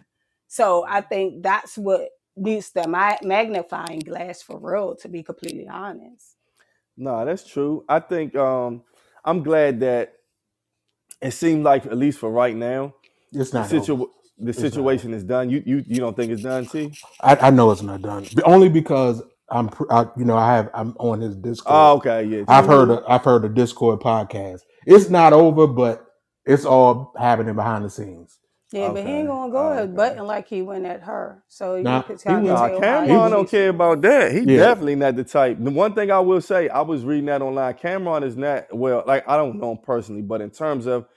[0.47, 5.67] So I think that's what needs the ma- magnifying glass for real, to be completely
[5.69, 6.35] honest.
[6.97, 7.85] No, that's true.
[7.89, 8.83] I think um,
[9.25, 10.13] I'm glad that
[11.21, 12.95] it seemed like at least for right now,
[13.33, 13.91] It's the not over.
[13.91, 14.07] situ
[14.39, 15.49] the It's not situation is done.
[15.49, 16.93] You you you don't think it's done, T?
[17.21, 18.27] I, I know it's not done.
[18.33, 21.91] But Only because I'm, pr- I, you know, I have, I'm on his Discord.
[21.91, 22.67] Oh, okay, yeah, I've true.
[22.67, 22.91] heard, Mm-hmm.
[22.91, 24.61] a, I've heard a Discord podcast.
[24.85, 26.05] It's not over, but
[26.45, 28.39] it's all happening behind the scenes.
[28.71, 29.93] Yeah, but he ain't gonna go at okay.
[29.95, 31.43] Budden like he went at her.
[31.49, 33.31] So you Nah, could he kind of was, Nah, tell how Cam'ron he he was,
[33.31, 34.31] don't care about that.
[34.33, 35.57] He yeah, definitely not the type.
[35.59, 37.75] The one thing I will say, I was reading that online.
[37.75, 41.07] Cam'ron is not well, like I don't know him personally, but in terms of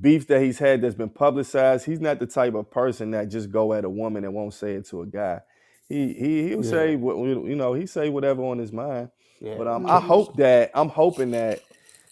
[0.00, 3.50] beef that he's had that's been publicized, he's not the type of person that just
[3.50, 5.40] go at a woman and won't say it to a guy.
[5.88, 9.10] He he he'll yeah, say what you know he say whatever on his mind.
[9.56, 11.60] But um, I hope that I'm hoping that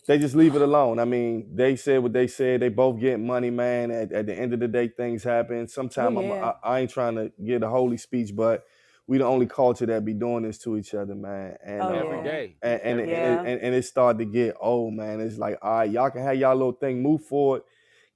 [0.06, 0.98] they just leave it alone.
[0.98, 2.60] I mean, they said what they said.
[2.60, 3.90] They both get money, man.
[3.90, 5.66] At, at the end of the day, things happen.
[5.68, 8.64] Sometimes I'm yeah, I, I ain't trying to get a holy speech, but
[9.06, 11.56] we the only culture that be doing this to each other, man.
[11.64, 14.24] And oh Every um yeah, and and Every it, and, and, and it started to
[14.26, 15.20] get old, man.
[15.20, 17.62] It's like, all right, y'all can have y'all little thing, move forward,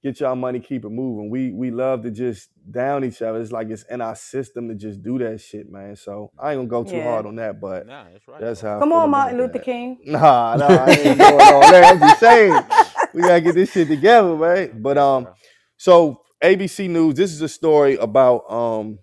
[0.03, 1.29] get y'all money, keep it moving.
[1.29, 3.39] We we love to just down each other.
[3.41, 5.95] It's like it's in our system to just do that shit, man.
[5.95, 7.03] So I ain't gonna go too yeah.
[7.03, 8.41] hard on that, but Nah, that's right.
[8.41, 9.63] that's how I Come feel on, Martin Luther that.
[9.63, 9.99] King.
[10.05, 11.83] Nah, nah, I ain't doing all that.
[11.93, 12.63] I'm just saying
[13.13, 14.71] we gotta get this shit together, right?
[14.81, 15.27] But um,
[15.77, 18.99] so ABC News, this is a story about um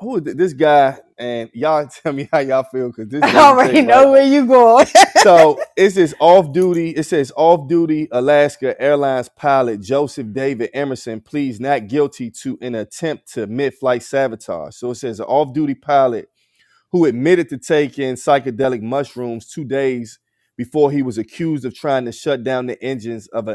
[0.00, 0.98] who is th- this guy?
[1.18, 3.26] And y'all tell me how y'all feel because this.
[3.34, 4.10] I already thing, know right?
[4.10, 4.86] where you going.
[5.16, 6.90] so it says off duty.
[6.90, 12.74] It says off duty Alaska Airlines pilot Joseph David Emerson pleads not guilty to an
[12.76, 14.76] attempt to mid-flight sabotage.
[14.76, 16.28] So it says an off duty pilot
[16.92, 20.18] who admitted to taking psychedelic mushrooms two days
[20.56, 23.52] before he was accused of trying to shut down the engines of a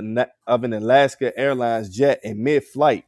[0.47, 3.05] of an Alaska Airlines jet in mid-flight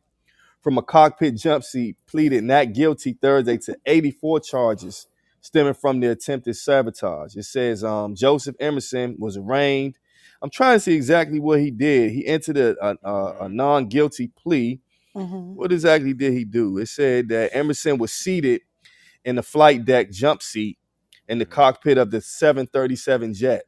[0.65, 5.07] from a cockpit jump seat pleaded not guilty Thursday to 84 charges
[5.41, 7.35] stemming from the attempted sabotage.
[7.35, 9.99] It says um, Joseph Emerson was arraigned.
[10.41, 12.13] I'm trying to see exactly what he did.
[12.13, 14.81] He entered a, a, a, a non-guilty plea.
[15.15, 15.53] Mhm.
[15.53, 16.79] What exactly did he do?
[16.79, 18.61] It said that Emerson was seated
[19.23, 20.79] in the flight deck jump seat
[21.27, 23.65] in the cockpit of the 737 jet.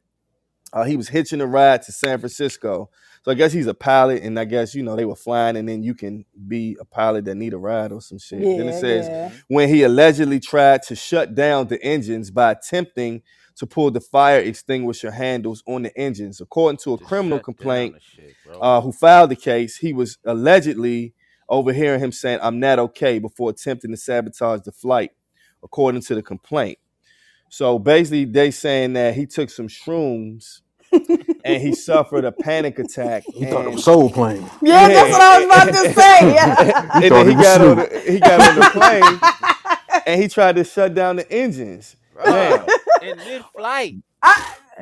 [0.72, 2.90] Uh, he was hitching a ride to San Francisco.
[3.24, 5.68] So I guess he's a pilot, and I guess you know they were flying, and
[5.68, 8.40] then you can be a pilot that need a ride or some shit.
[8.40, 9.30] then it says yeah.
[9.48, 13.22] when he allegedly tried to shut down the engines by attempting
[13.56, 16.40] to pull the fire extinguisher handles on the engines.
[16.40, 21.12] According to a To criminal complaint shit, uh, who filed the case, he was allegedly
[21.48, 25.10] overhearing him saying, I'm not okay, before attempting to sabotage the flight,
[25.62, 26.78] according to the complaint.
[27.48, 30.60] So basically, they saying that he took some shrooms
[31.44, 33.24] and he suffered a panic attack.
[33.34, 34.48] He thought it was soul plane.
[34.62, 36.34] Yeah, that's what I was about to say.
[36.34, 36.90] Yeah.
[36.94, 40.56] and He then he got on the, he got on the plane and he tried
[40.56, 41.96] to shut down the engines.
[42.16, 42.66] Bruh, Man,
[43.02, 43.96] in mid-flight.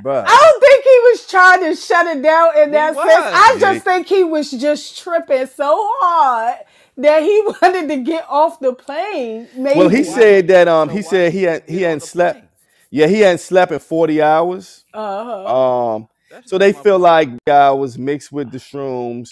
[0.01, 0.25] bruh.
[0.27, 3.13] I don't think he was trying to shut it down in He that was.
[3.13, 3.27] sense.
[3.27, 3.61] I Yeah.
[3.75, 6.59] just think he was just tripping so hard
[6.99, 9.49] that he wanted to get off the plane.
[9.57, 9.79] Maybe.
[9.79, 12.46] Well, he Why- said that um so he said he had he hadn't slept.
[12.91, 13.01] Plane?
[13.01, 14.85] Yeah, he hadn't slept in 40 hours.
[14.95, 15.57] Uh-huh.
[15.95, 17.01] Um That's So they feel boy.
[17.01, 19.31] like guy was mixed with the shrooms,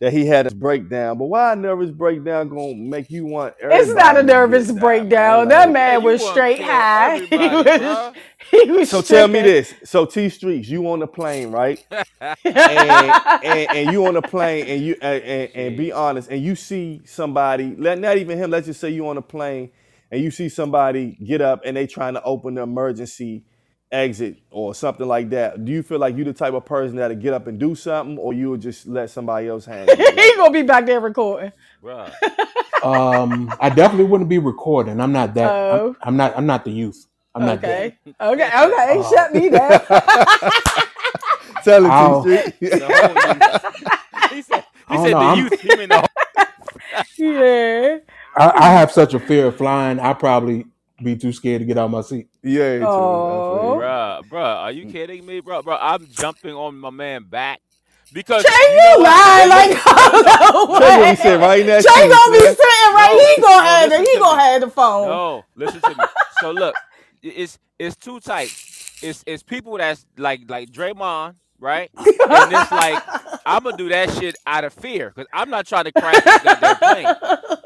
[0.00, 1.18] that he had a breakdown.
[1.18, 5.48] But why a nervous breakdown gonna make you want It's not a nervous breakdown.
[5.48, 5.48] man?
[5.48, 7.20] That man Yeah, was straight high.
[7.30, 8.12] He was,
[8.50, 9.74] he was So tell me this.
[9.84, 11.80] So T Streets, you on the plane, right?
[12.66, 16.42] And, and and you on the plane and you and, and, and be honest, and
[16.42, 19.70] you see somebody, let not even him, let's just say you on the plane
[20.10, 23.44] and you see somebody get up and they trying to open the emergency
[23.92, 25.64] exit or something like that.
[25.64, 28.18] Do you feel like you the type of person that'll get up and do something
[28.18, 30.18] or you would just let somebody else handle it?
[30.18, 31.52] He gonna be back there recording.
[31.82, 32.12] Bruh.
[32.84, 35.00] Um, I definitely wouldn't be recording.
[35.00, 35.46] I'm not that.
[35.50, 35.96] I'm, Oh.
[36.02, 36.36] I'm not.
[36.36, 37.06] I'm not the youth.
[37.34, 37.68] I'm not that.
[37.70, 37.96] Okay.
[38.20, 38.44] Okay.
[38.46, 38.98] Okay.
[38.98, 39.80] Uh, Shut me down.
[41.64, 42.46] Tell it, I'll- The whole
[44.36, 45.60] he said, he said know, the I'm- youth.
[45.60, 46.08] He mean the
[47.18, 47.98] yeah.
[48.36, 49.98] I, I have such a fear of flying.
[50.00, 50.66] I probably
[51.02, 52.28] be too scared to get out my seat.
[52.42, 52.84] Yeah, too.
[52.86, 53.76] Oh.
[53.78, 55.62] Bruh, bruh, are you kidding me, bro?
[55.62, 57.60] Bro, I'm jumping on my man back
[58.12, 59.10] because Trey, you you know what?
[59.10, 61.00] lying like hold Trey on.
[61.00, 63.12] gonna be sitting right in that Trey gonna be sitting right.
[63.12, 64.42] No, he gonna no, have the listen he to gonna me.
[64.44, 65.08] have the phone.
[65.08, 66.04] No, listen to me.
[66.40, 66.76] So look,
[67.22, 68.66] it's it's two types.
[69.02, 71.90] It's it's people that's like like Draymond, right?
[71.96, 73.02] And it's like
[73.46, 76.38] I'm gonna do that shit out of fear because I'm not trying to crash this
[76.42, 77.06] goddamn plane.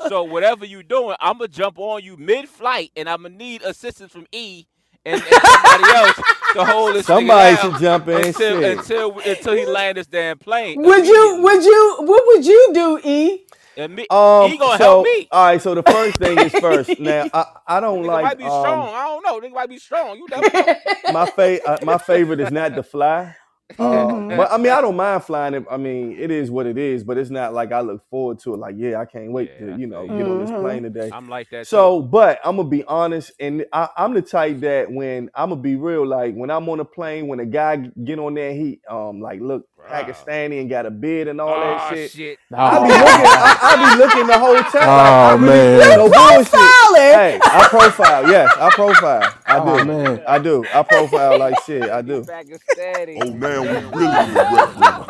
[0.09, 4.13] So whatever you're doing, I'm gonna jump on you mid-flight, and I'm gonna need assistance
[4.13, 4.67] from E
[5.05, 6.17] and, and somebody else
[6.55, 8.27] to hold this Somebody nigga should jump in.
[8.27, 10.81] until until until he land this damn plane.
[10.83, 11.39] Would you?
[11.43, 11.97] Would you?
[12.01, 13.47] What would you do, E?
[13.77, 15.29] And me, Um, he gonna so, help me.
[15.33, 16.91] All right, so the first thing is first.
[17.01, 18.89] Now, I, I don't Nigga like might be strong.
[18.89, 19.41] um, I don't know.
[19.49, 20.19] Nigga might be strong.
[20.19, 20.75] You never know.
[21.13, 23.35] my fa- uh, my favorite is not to fly.
[23.79, 24.21] Mhm.
[24.37, 25.55] But I mean, I don't mind flying.
[25.55, 25.65] It.
[25.71, 27.03] I mean, it is what it is.
[27.05, 28.59] But it's not like I look forward to it.
[28.59, 30.61] Like, yeah, I can't wait Yeah, to you know feel get on this Mhm.
[30.61, 31.11] plane today.
[31.13, 31.67] I'm like that.
[31.67, 35.61] So, but I'm gonna be honest, and I, I'm the type that when I'm gonna
[35.61, 38.81] be real, like when I'm on a plane, when a guy get on there, he
[38.89, 39.89] um like look Bruh.
[40.05, 41.43] Pakistani and got a beard and too.
[41.45, 42.11] all that oh, shit.
[42.11, 42.39] shit.
[42.55, 44.73] I be looking, I, I be looking the whole time.
[44.73, 45.99] like, I Oh, really- man.
[45.99, 46.53] no bullshit.
[46.53, 47.15] Profiling.
[47.15, 48.31] Hey, I profile.
[48.31, 49.35] Yes, I profile.
[49.51, 49.81] I do.
[49.81, 50.23] Oh, man.
[50.27, 50.65] I do.
[50.73, 51.91] I profile like shit.
[51.91, 52.23] I do.
[52.25, 53.17] Pakistani.
[53.23, 55.07] Oh man, we really regret brother.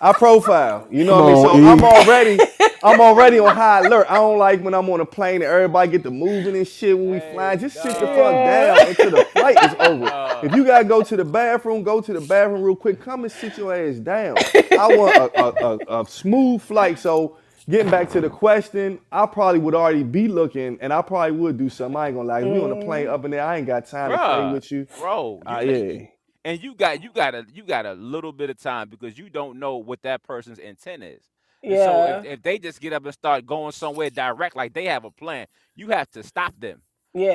[0.00, 0.86] I profile.
[0.90, 1.42] You know Come what I mean?
[1.42, 1.66] So e.
[1.72, 2.38] I'm already,
[2.82, 4.06] I'm already on high alert.
[4.10, 6.98] I don't like when I'm on a plane and everybody get to moving and shit
[6.98, 7.58] when we Hey, flying.
[7.60, 8.16] Just sit the dog.
[8.16, 10.04] fuck down until the flight is over.
[10.14, 13.00] Uh, If you gotta go to the bathroom, go to the bathroom real quick.
[13.00, 14.36] Come and sit your ass down.
[14.78, 16.98] I want a, a, a, a smooth flight.
[16.98, 21.32] So getting back to the question, I probably would already be looking, and I probably
[21.32, 21.96] would do something.
[21.96, 22.40] I ain't gonna lie.
[22.40, 24.70] If we on the plane up in there, I ain't got time to play with
[24.70, 24.86] you.
[24.98, 25.40] bro.
[25.46, 26.06] You, Uh, yeah.
[26.46, 29.30] And you got you got a you got a little bit of time because you
[29.30, 31.22] don't know what that person's intent is.
[31.62, 31.84] And Yeah.
[31.86, 35.04] So if, if they just get up and start going somewhere direct, like they have
[35.04, 36.82] a plan, you have to stop them.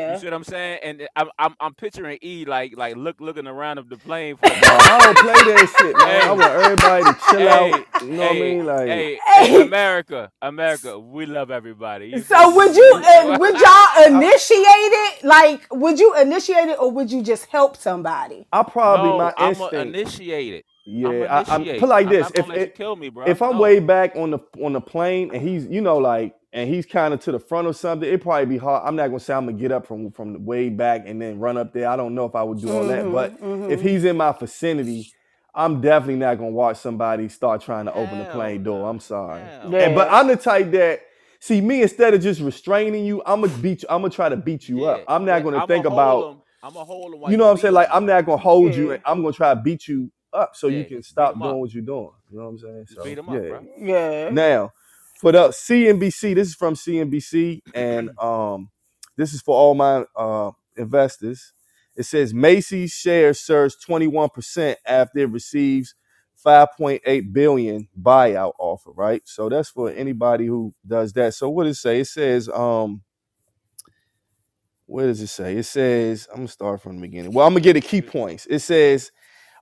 [0.06, 0.80] You see what I'm saying?
[0.84, 4.38] And I'm I'm, I'm picturing E like like look looking around of the plane.
[4.38, 6.24] For No, I don't play that shit, man.
[6.24, 7.88] I want everybody to chill hey, out.
[8.00, 8.66] You know what I mean?
[8.66, 9.56] Like, hey, Hey.
[9.56, 12.08] America, America, we love everybody.
[12.08, 15.24] You So feel would you uh, would y'all initiate it?
[15.26, 18.48] Like, would you initiate it, or would you just help somebody?
[18.52, 19.74] I probably no, my I'm instinct.
[19.74, 20.66] gonna initiate it.
[20.86, 22.20] yeah, I'm I, I'm put like I'm this.
[22.20, 23.36] not gonna If let you kill me, bro.
[23.36, 23.60] if I'm No.
[23.60, 27.14] way back on the on the plane and he's you know like and he's kind
[27.14, 28.84] of to the front or something, it'd probably be hard.
[28.88, 31.40] I'm not gonna say I'm gonna get up from from the way back and then
[31.40, 31.88] run up there.
[31.90, 34.32] I don't know if I would do all that, but Mhm, if he's in my
[34.32, 35.14] vicinity,
[35.54, 38.90] I'm definitely not gonna watch somebody start trying to open the Hell plane door.
[38.90, 39.42] I'm sorry.
[39.42, 39.86] Yeah.
[39.86, 41.02] And, but I'm the type that
[41.40, 43.88] see me instead of just restraining you, I'm gonna beat you.
[43.90, 45.04] I'm gonna try to beat you up.
[45.08, 47.46] I'm not yeah, gonna I'ma think hold about 'em- I'ma hold 'em while you know
[47.46, 47.74] what I'm beat saying.
[47.74, 48.92] Like I'm not gonna hold you.
[48.92, 51.58] And I'm gonna try to beat you up so you can stop doing up.
[51.58, 52.12] what you're doing.
[52.32, 52.86] You know what I'm saying?
[52.88, 53.50] Just So beat 'em up, yeah.
[53.50, 53.66] bro.
[53.80, 54.30] Yeah.
[54.30, 54.72] Now,
[55.20, 58.70] for the CNBC, this is from CNBC, and um,
[59.18, 61.54] this is for all my uh, investors.
[61.98, 65.94] It says Macy's shares surge 21% after it receives
[66.46, 68.92] 5.8 billion buyout offer.
[68.92, 71.34] Right, so that's for anybody who does that.
[71.34, 72.00] So what does it say?
[72.00, 73.02] It says, um,
[74.86, 75.58] where does it say?
[75.58, 77.34] It says, I'm gonna start from the beginning.
[77.34, 78.46] Well, I'm gonna get the key points.
[78.46, 79.12] It says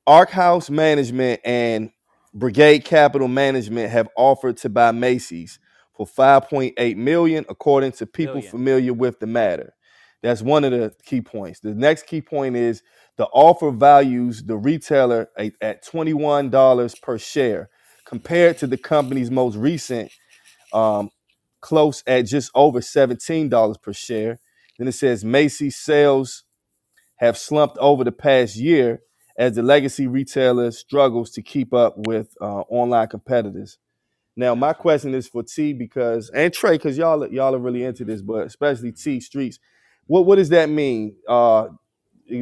[0.08, 1.90] Arkhouse Management and
[2.38, 5.60] Brigade Capital Management have offered to buy Macy's
[5.96, 8.52] for 5.8 million, according to people Million.
[8.52, 9.74] familiar with the matter.
[10.22, 11.60] That's one of the key points.
[11.62, 12.84] The next key point is
[13.18, 17.70] the offer values the retailer at at $21 per share,
[18.06, 20.12] compared to the company's most recent
[20.74, 21.10] um,
[21.62, 24.40] close at just over $17 per share.
[24.78, 26.44] Then it says Macy's sales
[27.18, 29.02] have slumped over the past year
[29.38, 33.78] as the legacy retailer struggles to keep up with uh, online competitors.
[34.36, 38.06] Now, my question is for T because and Trey because y'all y'all are really into
[38.06, 39.60] this, but especially T Streets.
[40.06, 41.16] What what does that mean?
[41.28, 41.70] Uh,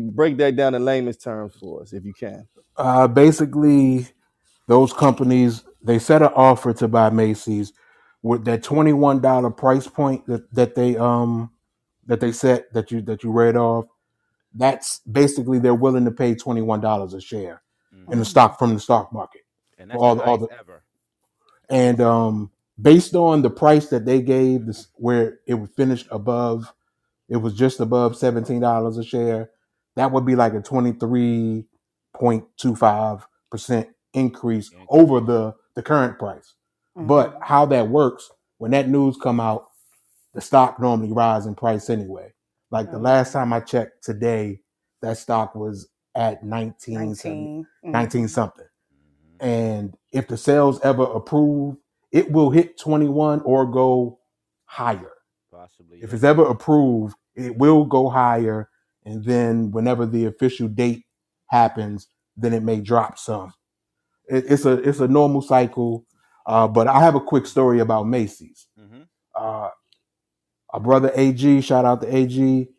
[0.01, 2.47] break that down in layman's terms for us, if you can.
[2.77, 4.07] Uh, basically,
[4.67, 7.71] those companies they set an offer to buy Macy's
[8.23, 11.51] with that twenty one dollar price point that, that they um
[12.07, 13.85] that they set that you that you read off.
[14.55, 17.63] That's basically they're willing to pay twenty one dollars a share
[18.11, 19.43] in the stock from the stock market.
[19.79, 20.83] And that's all the the all the ever.
[21.69, 26.73] and um based on the price that they gave this where it would finish above
[27.29, 29.51] it was just above seventeen dollars a share
[29.97, 34.87] that would be like a 23.25 percent increase Increase.
[34.89, 36.55] over the the current price
[37.07, 37.39] but Mhm.
[37.43, 39.69] how that works when that news come out
[40.35, 42.34] the stock normally rise in price anyway
[42.71, 44.59] like the last time i checked today
[45.01, 47.65] that stock was at 19 19.
[47.83, 47.91] Mhm.
[47.91, 48.65] 19 something
[49.39, 51.77] and if the sales ever approve,
[52.11, 54.19] it will hit 21 or go
[54.65, 55.11] higher.
[55.51, 55.97] Possibly.
[55.97, 56.15] If yeah.
[56.15, 58.69] it's ever approved, it will go higher.
[59.05, 61.05] And then whenever the official date
[61.47, 63.53] happens, then it may drop some.
[64.27, 66.05] It, it's a it's a normal cycle.
[66.47, 68.67] Uh, but I have a quick story about Macy's.
[68.79, 69.07] Mhm.
[69.35, 69.69] Uh,
[70.75, 72.69] our brother AG, shout out to AG.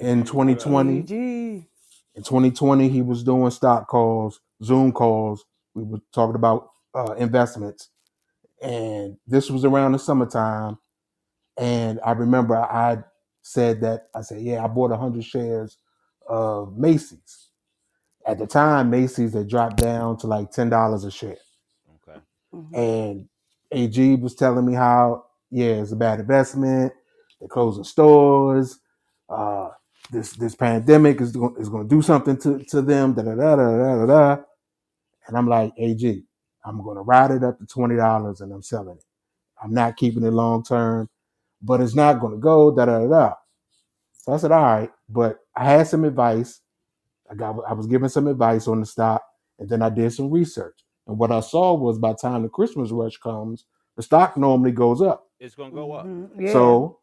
[0.00, 0.78] In AG, what up?
[0.78, 1.68] 2020, AG.
[2.14, 5.44] in 2020, he was doing stock calls, Zoom calls.
[5.74, 7.90] We were talking about uh, investments,
[8.62, 10.78] and this was around the summertime.
[11.58, 12.98] And I remember I
[13.42, 15.78] said that I said, "Yeah, I bought 100 shares
[16.28, 17.48] of Macy's."
[18.26, 21.38] At the time, Macy's had dropped down to like ten dollars a share,
[22.08, 22.20] Okay.
[22.54, 22.76] Mhm.
[22.76, 23.28] and
[23.72, 26.92] AG was telling me how, yeah, it's a bad investment.
[27.42, 28.80] They're closing stores.
[29.28, 29.70] Uh,
[30.12, 33.14] this this pandemic is going is going to do something to to them.
[33.14, 34.06] Da da da da da da.
[34.06, 34.42] da.
[35.26, 36.24] And I'm like, AG,
[36.64, 39.04] I'm going to ride it up to twenty dollars, and I'm selling it.
[39.62, 41.10] I'm not keeping it long term,
[41.62, 42.74] but it's not going to go.
[42.74, 43.34] Da da da da.
[44.14, 46.60] So I said, all right, but I had some advice.
[47.30, 49.22] I got I was given some advice on the stock,
[49.58, 50.78] and then I did some research.
[51.08, 53.64] And what I saw was by the time the Christmas rush comes,
[53.96, 55.26] the stock normally goes up.
[55.40, 56.06] It's gonna go up.
[56.06, 56.30] Mhm.
[56.40, 56.52] Yeah.
[56.52, 57.00] So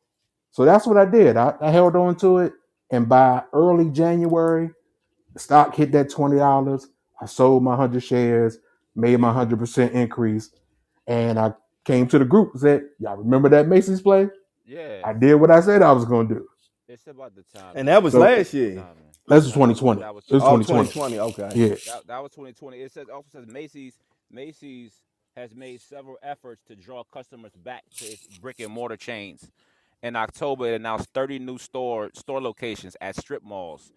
[0.51, 1.38] so that's what I did.
[1.38, 2.53] I, I held on to it,
[2.91, 4.71] and by early January,
[5.33, 6.88] the stock hit that twenty dollars.
[7.21, 8.59] I sold my hundred shares,
[8.95, 10.51] made my hundred percent increase,
[11.07, 11.53] and I
[11.85, 14.29] came to the group and said, "Y'all remember that Macy's play?
[14.65, 15.01] Yeah.
[15.03, 16.47] I did what I said I was going to do."
[16.88, 17.73] It's about the time.
[17.75, 18.75] And that was So- last year.
[18.75, 18.95] Nah, man.
[19.27, 20.01] That's That 2020.
[20.01, 20.88] That was, It was Oh, 2020.
[20.89, 21.19] 2020.
[21.19, 21.49] Okay.
[21.55, 22.77] Yeah, that, that was 2020.
[22.81, 23.99] It says also says Macy's
[24.31, 24.93] Macy's
[25.35, 29.51] has made several efforts to draw customers back to its brick and mortar chains.
[30.01, 33.91] In October, it announced 30 new store store locations at strip malls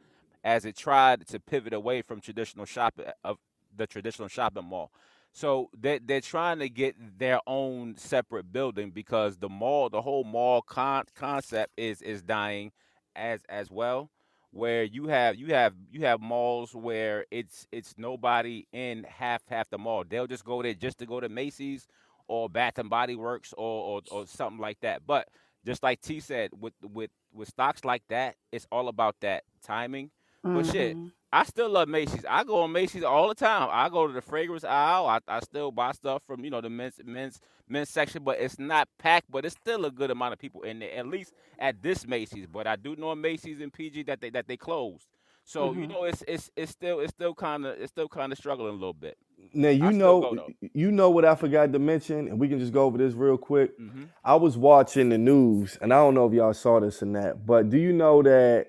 [0.45, 3.39] as it tried to pivot away from traditional shopping uh, of
[3.77, 4.91] the traditional shopping mall.
[5.33, 10.25] So they they're trying to get their own separate building because the mall, the whole
[10.25, 12.73] mall con- concept is is dying,
[13.17, 14.11] as as well,
[14.51, 19.71] where you have you have you have malls where it's it's nobody in half half
[19.71, 20.05] the mall.
[20.07, 21.87] They'll just go there just to go to Macy's
[22.29, 25.07] or Bath and Body Works or or, or something like that.
[25.07, 25.29] But
[25.65, 30.11] just like T said, with with with stocks like that, it's all about that timing.
[30.45, 31.13] But shit, Mhm.
[31.33, 32.25] I still love Macy's.
[32.29, 33.69] I go on Macy's all the time.
[33.71, 35.07] I go to the fragrance aisle.
[35.07, 38.59] I, I still buy stuff from you know the men's men's men's section, but it's
[38.59, 39.31] not packed.
[39.31, 42.47] But it's still a good amount of people in there, at least at this Macy's.
[42.47, 45.07] But I do know Macy's and PG that they that they closed.
[45.45, 45.91] So you Mhm.
[45.91, 48.73] know it's it's it's still it's still kind of it's still kind of struggling a
[48.73, 49.19] little bit.
[49.55, 52.73] Now you I know you know what I forgot to mention, and we can just
[52.73, 53.73] go over this real quick.
[53.77, 57.07] hmm I was watching the news, and I don't know if y'all saw this or
[57.07, 58.69] not, but do you know that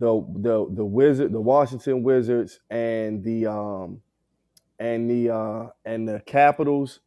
[0.00, 4.02] the the the wizard, the Washington Wizards, and the um
[4.78, 7.00] and the uh and the Capitals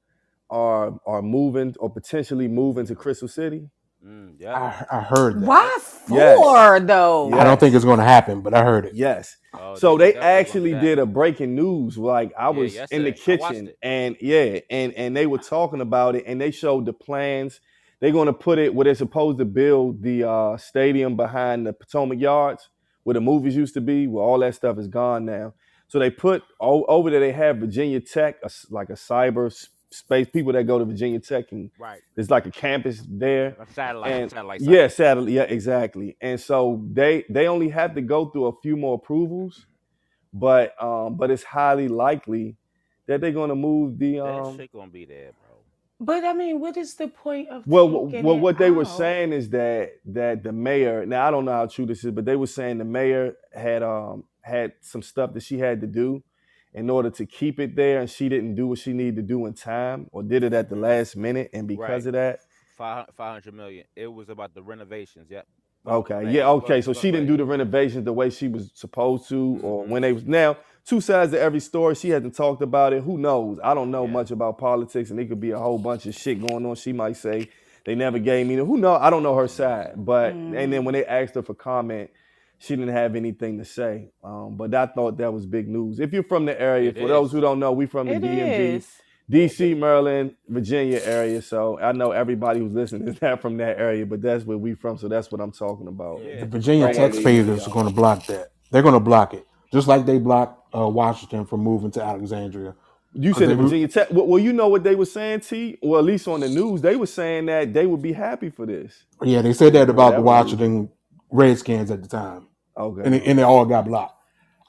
[0.50, 3.70] are are moving or potentially moving to Crystal City?
[4.06, 4.58] Mm, yeah.
[4.58, 5.74] I, I heard that.
[6.08, 6.40] Why Yes.
[6.88, 7.30] though?
[7.30, 7.42] Yeah.
[7.42, 8.96] I don't think it's going to happen, but I heard it.
[8.96, 9.38] Yes.
[9.54, 11.98] Oh, So they actually did a breaking news.
[11.98, 13.20] Like I Yeah, was in the yesterday.
[13.28, 16.86] I watched kitchen, and yeah, and and they were talking about it, and they showed
[16.88, 17.62] the plans.
[18.02, 21.74] They're going to put it where they're supposed to build the uh, stadium behind the
[21.74, 22.70] Potomac Yards,
[23.04, 24.08] where the movies used to be.
[24.08, 25.54] Where all that stuff is gone now.
[25.88, 26.44] So they put
[26.90, 27.20] over there.
[27.22, 30.28] They have Virginia Tech, a s like a cyber s- space.
[30.32, 32.02] People that go to Virginia Tech, and Right.
[32.16, 33.56] there's like a campus there.
[33.60, 34.12] A satellite.
[34.12, 34.62] And satellite.
[34.62, 35.32] yeah, satellite.
[35.32, 36.18] Yeah, exactly.
[36.22, 39.66] And so they they only have to go through a few more approvals,
[40.34, 42.58] but um, but it's highly likely
[43.08, 44.58] that they're going to move the That um.
[44.58, 45.58] shit gonna be there, bro.
[46.00, 49.34] But I mean, what is the point of Well, w- well, what they were saying
[49.34, 51.06] is that that the mayor.
[51.06, 53.84] Now I don't know how true this is, but they were saying the mayor had
[53.84, 56.24] um had some stuff that she had to do
[56.74, 59.46] in order to keep it there, and she didn't do what she needed to do
[59.46, 62.08] in time, or did it at the last minute, and because Right.
[62.08, 62.40] of that,
[62.78, 63.86] Five five hundred million.
[63.96, 65.30] It was about the renovations.
[65.30, 65.46] Yep.
[65.86, 66.82] Okay, yeah, okay.
[66.82, 69.90] So she didn't do the renovations the way she was supposed to, or Mhm.
[69.90, 71.94] when they was now two sides to every story.
[71.96, 73.04] She hasn't talked about it.
[73.04, 73.60] Who knows?
[73.64, 74.12] I don't know Yeah.
[74.12, 76.76] much about politics, and it could be a whole bunch of shit going on.
[76.76, 77.50] She might say
[77.86, 78.56] they never gave me.
[78.56, 78.94] the- Who know?
[78.94, 82.10] I don't know her side, but and then when they asked her for comment,
[82.62, 84.12] she didn't have anything to say.
[84.24, 86.00] Um, but I thought that was big news.
[86.00, 88.22] If you're from the area, It for those who don't know, we from the It
[88.22, 88.60] DMV.
[88.78, 88.88] is.
[89.30, 91.42] DC, Maryland, Virginia area.
[91.42, 94.76] So I know everybody who's listening is not from that area, but that's where we
[94.76, 94.98] from.
[94.98, 96.22] So that's what I'm talking about.
[96.24, 96.42] Yeah.
[96.42, 96.96] The Virginia Right.
[96.96, 98.52] taxpayers are going to block that.
[98.72, 102.76] They're going to block it, just like they blocked uh, Washington from moving to Alexandria.
[103.14, 104.10] You said they the Virginia Tech.
[104.12, 105.78] Well, well, you know what they were saying, T.
[105.82, 108.66] Well, at least on the news, they were saying that they would be happy for
[108.66, 109.04] this.
[109.22, 110.90] Yeah, they said that about that the Washington
[111.30, 112.48] Redskins at the time,
[112.78, 113.02] Okay.
[113.04, 114.18] and it, and they all got blocked.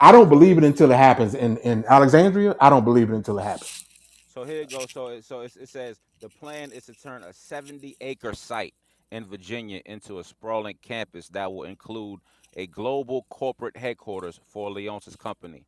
[0.01, 1.35] I don't believe it until it happens.
[1.35, 3.87] In in Alexandria, I don't believe it until it happens.
[4.27, 4.91] So here it goes.
[4.91, 8.75] So it, so it, it says the plan is to turn a 70 acre site
[9.11, 12.21] in Virginia into a sprawling campus that will include
[12.57, 15.67] a global corporate headquarters for Leonsis company,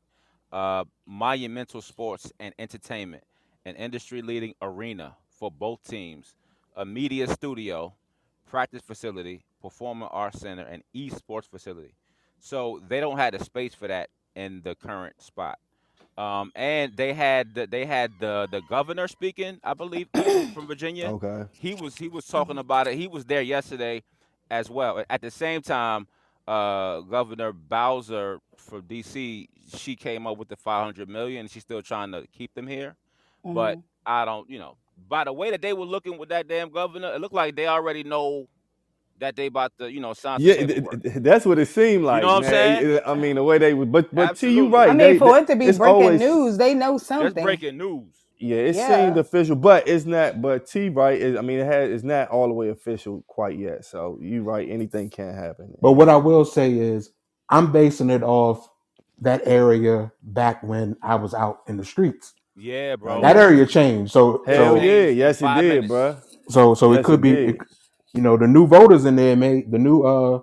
[0.52, 3.22] uh, monumental sports and entertainment,
[3.66, 6.34] an industry leading arena for both teams,
[6.76, 7.92] a media studio,
[8.48, 11.94] practice facility, performing arts center, and esports facility.
[12.44, 15.58] So they don't have the space for that in the current spot.
[16.18, 20.08] Um, and they had the, they had the the governor speaking, I believe,
[20.52, 21.06] from Virginia.
[21.12, 21.46] Okay.
[21.52, 22.96] He was he was talking about it.
[22.96, 24.02] He was there yesterday
[24.50, 25.02] as well.
[25.08, 26.06] At the same time,
[26.46, 31.48] uh, Governor Bowser from DC, she came up with the 500 million.
[31.48, 32.94] She's still trying to keep them here,
[33.42, 33.82] but Mhm.
[34.04, 34.76] I don't, you know,
[35.08, 37.66] by the way that they were looking with that damn governor, it looked like they
[37.66, 38.48] already know
[39.20, 41.02] that they about to, you know, sign Yeah, th- paperwork.
[41.02, 42.22] th- that's what it seemed like.
[42.22, 43.00] You know what I'm saying?
[43.06, 44.88] I mean, the way they would, but but T, you right.
[44.88, 47.44] I mean, they- for they- it to be breaking always- news, they know That's something.
[47.44, 48.04] breaking news.
[48.38, 49.04] Yeah, it Yeah.
[49.06, 50.42] seemed official, but it's not.
[50.42, 51.18] But T, right?
[51.18, 51.90] Is, I mean, it has.
[51.90, 53.84] It's not all the way official quite yet.
[53.84, 54.68] So you right.
[54.68, 55.72] Anything can happen.
[55.80, 57.10] But what I will say is,
[57.48, 58.68] I'm basing it off
[59.20, 62.34] that area back when I was out in the streets.
[62.56, 63.20] Yeah, bro.
[63.22, 64.12] That area changed.
[64.12, 65.92] So Hell so yeah, yes it Five did, minutes.
[65.92, 66.16] bruh.
[66.52, 67.56] so so Yes, it could it be, it-
[68.14, 70.40] you know, the new voters in there made the new uh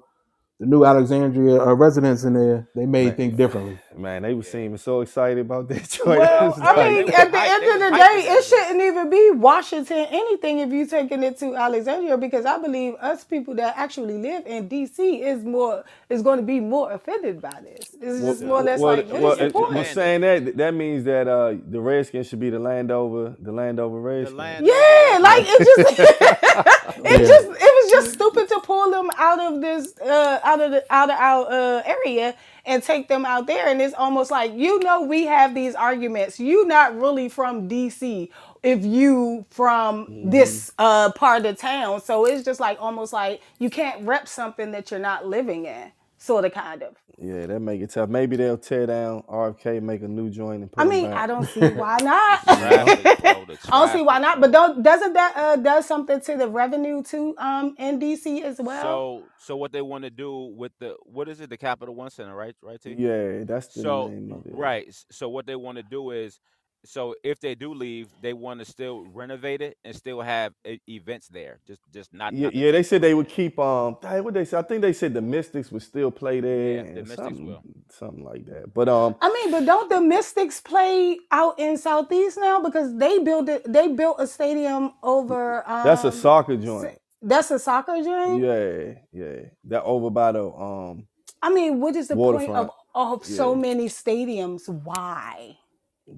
[0.59, 2.69] the new Alexandria uh, residents in there.
[2.75, 3.15] They may Man.
[3.15, 3.79] think differently.
[3.95, 6.05] Man, they were seeming so excited about that choice.
[6.19, 9.09] Well, It's I mean, they at the hyped- end of the day, it shouldn't even
[9.09, 13.73] be Washington anything if you're taking it to Alexandria because I believe us people that
[13.77, 17.93] actually live in DC is more is going to be more offended by this.
[18.01, 19.75] It's just more or less well, like what well, is it- important?
[19.75, 23.99] well, saying that that means that uh, the Redskins should be the Landover, the Landover
[23.99, 24.37] Redskins.
[24.37, 27.17] land- Yeah, like it just it Yeah.
[27.17, 30.85] just it was just stupid to pull them out of this, uh, out of the
[30.93, 32.35] out of our uh, area
[32.65, 33.67] and take them out there.
[33.67, 36.39] And it's almost like you know we have these arguments.
[36.39, 38.29] You not really from DC
[38.63, 40.29] if you from Mm-hmm.
[40.29, 42.01] this uh part of town.
[42.01, 45.91] So it's just like almost like you can't rep something that you're not living in,
[46.21, 46.95] sort of, kind of.
[47.19, 48.09] Yeah, that make it tough.
[48.09, 51.17] Maybe they'll tear down RFK, make a new joint, and put I mean, back.
[51.23, 52.43] I don't see why not.
[52.45, 54.41] Traffic, I don't see why not.
[54.41, 58.59] But don't doesn't that uh does something to the revenue too um in DC as
[58.59, 58.81] well?
[58.81, 61.49] So, so what they want to do with the what is it?
[61.49, 62.55] The Capital One Center, right?
[62.61, 62.95] Right, T.
[62.97, 64.55] Yeah, that's the So, name of it.
[64.55, 64.85] right.
[65.11, 66.39] So what they want to do is,
[66.83, 70.79] so if they do leave, they want to still renovate it and still have e-
[70.89, 71.59] events there.
[71.67, 72.33] Just, just not.
[72.33, 74.57] Yeah, not yeah, they said they would keep um what they say?
[74.57, 77.63] I think they said the Mystics would still play there Yeah, the Mystics something will.
[77.89, 78.73] something like that.
[78.73, 83.19] But um I mean, but don't the Mystics play out in Southeast now because they
[83.19, 83.71] built it?
[83.71, 85.67] They built a stadium over.
[85.69, 86.97] Um, that's a soccer joint.
[87.21, 88.43] That's a soccer joint.
[88.43, 89.41] Yeah, yeah.
[89.65, 91.07] That over by the um
[91.41, 92.69] I mean, what is the point waterfront.
[92.69, 94.67] of of so many stadiums?
[94.67, 95.57] Why?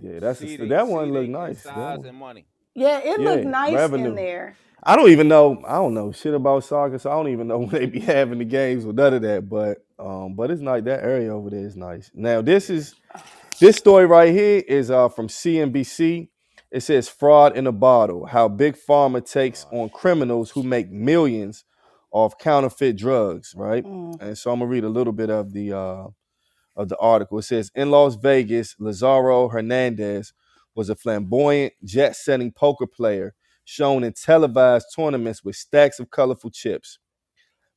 [0.02, 1.64] Yeah, that's a, Seating, that one look seating, nice.
[1.64, 2.46] Size and money.
[2.76, 4.56] Yeah, it looked Yeah, nice in there.
[4.84, 5.64] I don't even know.
[5.68, 8.40] I don't know shit about soccer, so I don't even know when they be having
[8.40, 9.50] the games or none of that.
[9.50, 10.84] But um, but it's nice.
[10.84, 12.12] That area over there is nice.
[12.14, 12.96] Now this is
[13.60, 16.30] this story right here is uh from CNBC.
[16.72, 21.66] It says fraud in a bottle: How big pharma takes on criminals who make millions
[22.12, 23.54] off counterfeit drugs.
[23.56, 23.86] Right.
[23.86, 24.22] Mm.
[24.22, 26.08] And so I'm gonna read a little bit of the uh
[26.76, 27.40] of the article.
[27.40, 30.34] It says in Las Vegas, Lazaro Hernandez
[30.76, 33.34] was a flamboyant, jet-setting poker player
[33.66, 37.00] shown in televised tournaments with stacks of colorful chips.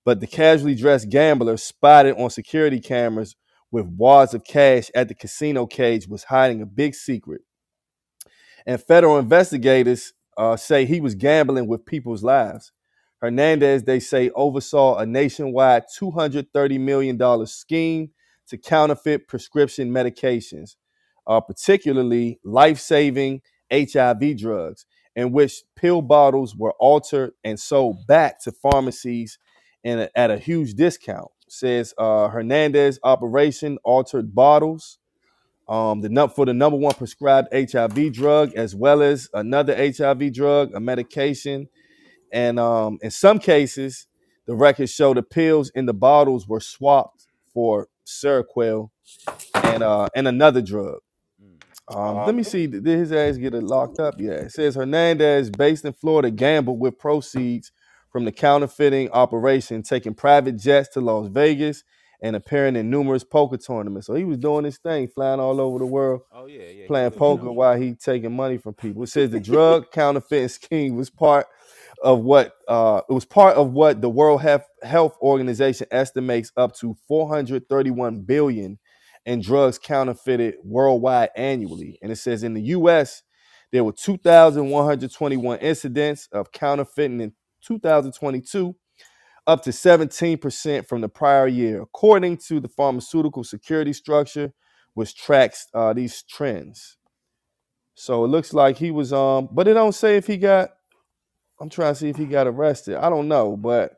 [0.05, 3.37] But the casually dressed gambler spotted on security cameras
[3.71, 7.43] with wads of cash at the casino cage was hiding a big secret.
[8.65, 12.73] And federal investigators uh, say he was gambling with people's lives.
[13.21, 18.11] Hernandez, they say, oversaw a nationwide $230 million scheme
[18.49, 20.77] to counterfeit prescription medications,
[21.27, 23.43] uh, particularly life saving
[23.73, 24.87] HIV drugs,
[25.17, 29.39] in which pill bottles were altered and sold back to pharmacies
[29.85, 31.29] in a- at a huge discount.
[31.49, 34.95] Says uh, Hernandez operation altered bottles
[35.69, 40.75] um, the for the number one prescribed HIV drug, as well as another HIV drug,
[40.75, 41.69] a medication,
[42.33, 44.07] and um, in some cases,
[44.47, 48.91] the records show the pills in the bottles were swapped for Seroquel
[49.55, 50.99] and uh, and another drug.
[51.43, 51.97] Mm.
[51.97, 52.67] Um, let me see.
[52.67, 54.15] Did his ass get it locked up?
[54.19, 54.33] Yeah.
[54.33, 57.73] It says Hernandez, based in Florida, gambled with proceeds
[58.11, 61.85] from the counterfeiting operation, taking private jets to Las Vegas
[62.23, 64.07] and appearing in numerous poker tournaments.
[64.07, 66.87] So he was doing his thing, flying all over the world, Oh yeah, yeah.
[66.87, 69.03] Playing poker while he taking money from people.
[69.03, 71.47] It says the drug counterfeiting scheme was part
[72.03, 76.97] of what uh, it was part of what the World Health Organization estimates up to
[77.09, 78.79] 431 billion
[79.25, 81.99] in drugs counterfeited worldwide annually.
[82.03, 83.23] And it says in the U.S.
[83.73, 87.33] there were 2,121 incidents of counterfeiting in
[87.65, 88.75] 2022,
[89.47, 94.53] up to 17% from the prior year, according to the pharmaceutical security structure,
[94.95, 96.97] which tracks uh, these trends.
[97.95, 100.71] So it looks like he was um, but it don't say if he got.
[101.61, 102.97] I'm trying to see if he got arrested.
[102.97, 103.95] I don't know, but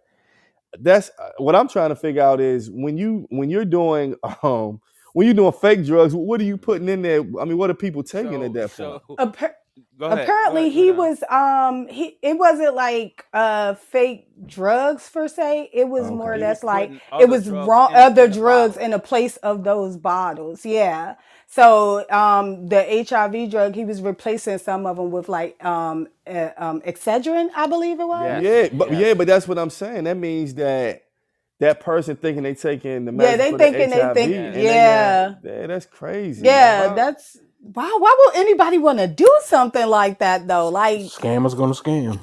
[0.81, 4.81] that's uh, what I'm trying to figure out is when you when you're doing um
[5.15, 7.21] when you're doing fake drugs, what are you putting in there?
[7.41, 9.03] I mean, what are people taking So, at that point?
[9.07, 9.55] so Appa-
[10.01, 10.35] ahead.
[10.47, 15.71] apparently, ahead, he was um he it wasn't like uh fake drugs per se.
[15.73, 16.43] It was more or Okay.
[16.43, 18.79] He was less like it was drugs raw in, other drugs bottle.
[18.79, 20.67] in the place of those bottles.
[20.67, 21.17] Yeah.
[21.49, 26.51] So um the HIV drug he was replacing some of them with like um uh,
[26.59, 28.45] um Excedrin, I believe it was.
[28.45, 28.95] Yes, Yeah, but yes.
[28.95, 30.05] yeah, but that's what I'm saying.
[30.05, 31.05] That means that
[31.61, 34.35] that person thinking they taking the Yeah, medicine they for the thinking they HIV, think
[34.35, 34.53] Yeah.
[34.55, 34.81] and they yeah.
[34.81, 36.51] not, yeah, that's crazy.
[36.51, 36.77] Yeah, man.
[36.77, 37.93] Why- that's wow.
[37.99, 40.69] Why would anybody want to do something like that though?
[40.71, 42.21] Like, Scammers gonna scam.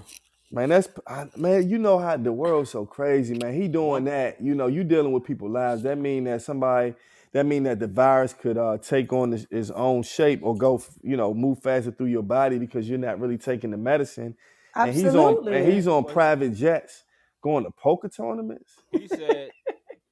[0.52, 1.70] Man, that's I, man.
[1.70, 3.54] You know how the world's so crazy, man.
[3.54, 4.42] He doing that.
[4.42, 5.84] You know, you dealing with people's lives.
[5.84, 6.96] That mean that somebody.
[7.36, 10.82] That mean that the virus could uh, take on its, its own shape or go,
[11.04, 14.38] you know, move faster through your body because you're not really taking the medicine.
[14.74, 15.02] Absolutely.
[15.02, 17.04] And he's on and he's on private jets
[17.42, 18.72] going to poker tournaments.
[18.90, 19.52] he said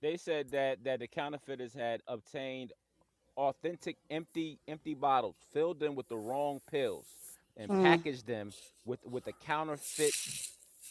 [0.01, 2.73] they said that that the counterfeiters had obtained
[3.37, 7.07] authentic empty empty bottles filled them with the wrong pills
[7.55, 7.83] and Mm.
[7.83, 8.51] packaged them
[8.85, 10.13] with with a counterfeit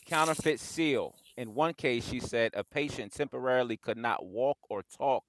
[0.07, 5.25] counterfeit seal in one case she said a patient temporarily could not walk or talk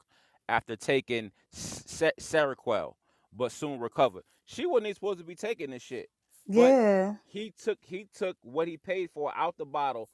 [0.50, 2.94] after taking Se- Seroquel
[3.36, 6.10] but soon recovered she wasn't even supposed to be taking this shit
[6.48, 7.16] but Yeah.
[7.26, 10.10] he took he took what he paid for out the bottle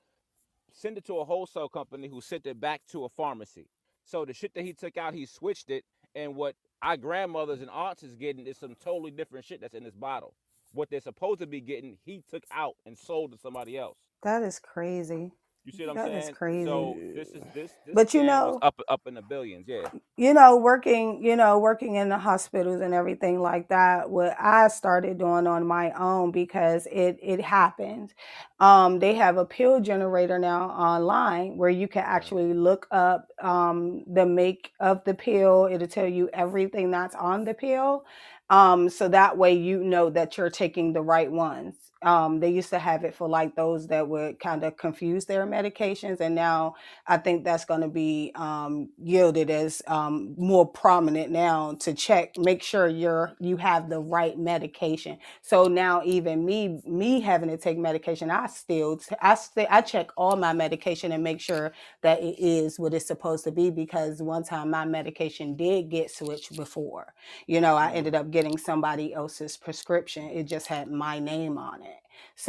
[0.71, 3.67] send it to a wholesale company who sent it back to a pharmacy.
[4.05, 5.83] So the shit that he took out, he switched it,
[6.15, 9.83] and what our grandmothers and aunts is getting is some totally different shit that's in
[9.83, 10.33] this bottle.
[10.73, 13.97] What they're supposed to be getting, he took out and sold to somebody else.
[14.23, 15.31] That is crazy.
[15.69, 16.65] You see what I'm That is crazy.
[16.65, 19.87] So this is this this But you know, up up in the billions, yeah.
[20.17, 24.67] you know, working, you know, working in the hospitals and everything like that, what I
[24.69, 28.15] started doing on my own because it it happened.
[28.59, 34.03] Um, they have a pill generator now online where you can actually look up um,
[34.07, 35.69] the make of the pill.
[35.71, 38.05] It'll tell you everything that's on the pill.
[38.49, 41.75] Um, so that way you know that you're taking the right ones.
[42.03, 45.45] Um, they used to have it for like those that would kind of confuse their
[45.47, 46.75] medications, and now
[47.07, 52.37] I think that's going to be um, yielded as um, more prominent now to check,
[52.37, 55.17] make sure you're you have the right medication.
[55.41, 59.81] So now even me me having to take medication, I still t- I st- I
[59.81, 61.73] check all my medication and make sure
[62.03, 66.11] that it is what it's supposed to be because one time my medication did get
[66.11, 67.13] switched before.
[67.47, 67.95] You know, I Mm.
[67.95, 70.25] ended up getting somebody else's prescription.
[70.25, 71.97] It just had my name on it.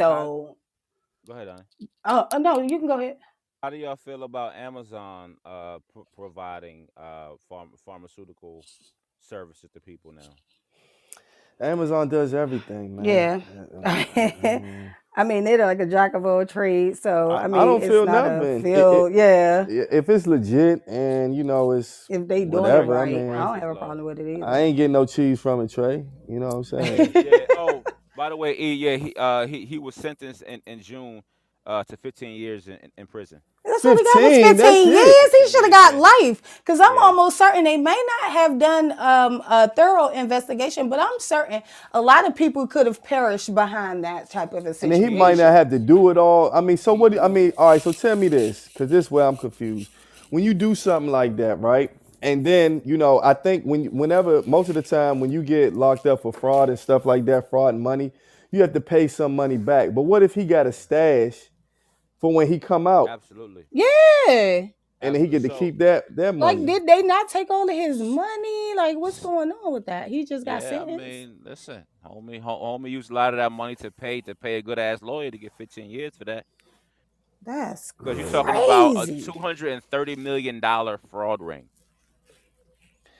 [0.07, 0.57] How So,
[1.27, 1.63] go ahead, Donnie.
[2.05, 3.17] oh uh, no, you can go ahead.
[3.63, 8.65] How do y'all feel about Amazon uh pro- providing uh pharm- pharmaceutical
[9.19, 10.37] services to people now?
[11.61, 13.05] Amazon does everything, man.
[13.05, 13.41] Yeah.
[13.83, 14.05] Uh,
[14.47, 14.59] uh.
[15.15, 17.01] I mean, they're like a jack of all trades.
[17.01, 18.49] So, I, I I mean, don't it's feel not a nothing.
[18.49, 19.65] It, it, feel, yeah.
[19.67, 23.17] if it's legit and you know it's If they doing it whatever, I right, I
[23.17, 26.05] mean, don't have a problem with it I ain't getting no cheese from it, Trey.
[26.29, 27.11] You know what I'm saying?
[27.13, 27.45] Yeah.
[27.57, 27.83] Oh,
[28.15, 31.23] by the way, E, yeah, he uh he, he was sentenced in, in June
[31.65, 33.41] uh to 15 years in, in, in prison.
[33.65, 34.93] That's what we got was 15, that's 15 it.
[34.93, 35.31] years.
[35.33, 36.41] He should have got life.
[36.59, 37.01] Because I'm Yeah.
[37.03, 42.01] almost certain they may not have done um, a thorough investigation, but I'm certain a
[42.01, 45.37] lot of people could have perished behind that type of a And then he might
[45.37, 46.51] not have to do it all.
[46.53, 47.19] I mean, so what?
[47.19, 47.81] I mean, all right.
[47.81, 49.91] So tell me this, because this is where I'm confused.
[50.31, 51.91] When you do something like that, right?
[52.21, 55.75] And then you know, I think when whenever most of the time when you get
[55.75, 58.11] locked up for fraud and stuff like that, fraud and money,
[58.51, 59.93] you have to pay some money back.
[59.95, 61.50] But what if he got a stash
[62.21, 63.65] for when he come out, Absolutely.
[63.71, 64.67] Yeah.
[65.01, 66.57] and then he get to So keep that that money.
[66.59, 68.75] Like, did they not take all of his money?
[68.75, 70.07] Like, what's going on with that?
[70.07, 73.75] He just got yeah, I mean, listen, homie, homie used a lot of that money
[73.77, 76.45] to pay to pay a good ass lawyer to get 15 years for that.
[77.43, 81.69] That's Because you're talking about a 230 million dollar fraud ring.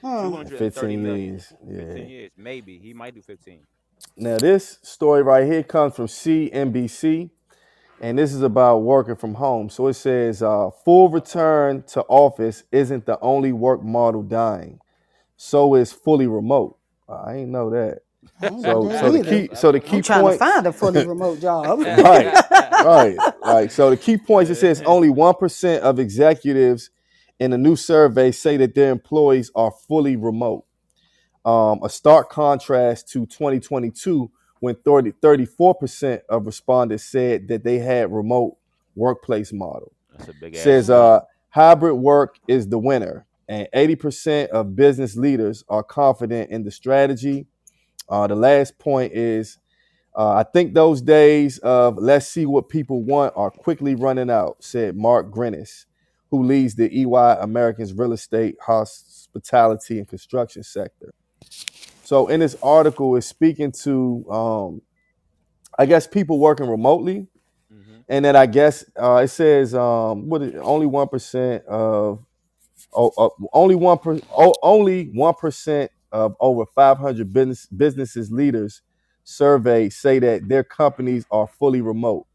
[0.01, 1.29] 230 15 million.
[1.31, 1.53] years.
[1.67, 2.03] 15 Yeah.
[2.07, 3.61] years, maybe he might do 15.
[4.17, 7.29] Now this story right here comes from CNBC,
[8.01, 9.69] and this is about working from home.
[9.69, 14.81] So it says, uh, "Full return to office isn't the only work model dying.
[15.37, 16.77] So is fully remote."
[17.09, 17.99] I ain't know that.
[18.43, 20.73] Ain't So, know that so the key, so the I'm key trying to find a
[20.73, 21.75] fully remote job.
[21.97, 22.35] right,
[22.79, 23.71] right, right.
[23.71, 26.91] So the key points it says only one percent of executives
[27.39, 30.65] in a new survey say that their employees are fully remote.
[31.45, 34.31] Um, a stark contrast to 2022
[34.62, 38.57] when 30, 34% of respondents said that they had remote
[38.95, 39.91] workplace model.
[40.18, 45.66] That's a big Says uh, hybrid work is the winner, and 80% of business leaders
[45.68, 47.47] are confident in the strategy.
[48.07, 49.57] Uh, the last point is
[50.16, 54.57] uh, I think those days of let's see what people want are quickly running out,
[54.59, 55.86] said Mark Grinis,
[56.30, 61.14] who leads the EY Americans real estate, hospitality, and construction sector.
[62.12, 64.82] So in this article, it's speaking to, um,
[65.80, 67.30] I guess, people working remotely,
[67.72, 68.03] Mhm.
[68.09, 72.26] and then I guess uh, it says um, what is, only one percent of
[72.91, 78.82] oh, uh, only one per, oh, only one percent of over 500 business businesses leaders
[79.24, 82.28] surveyed say that their companies are fully remote,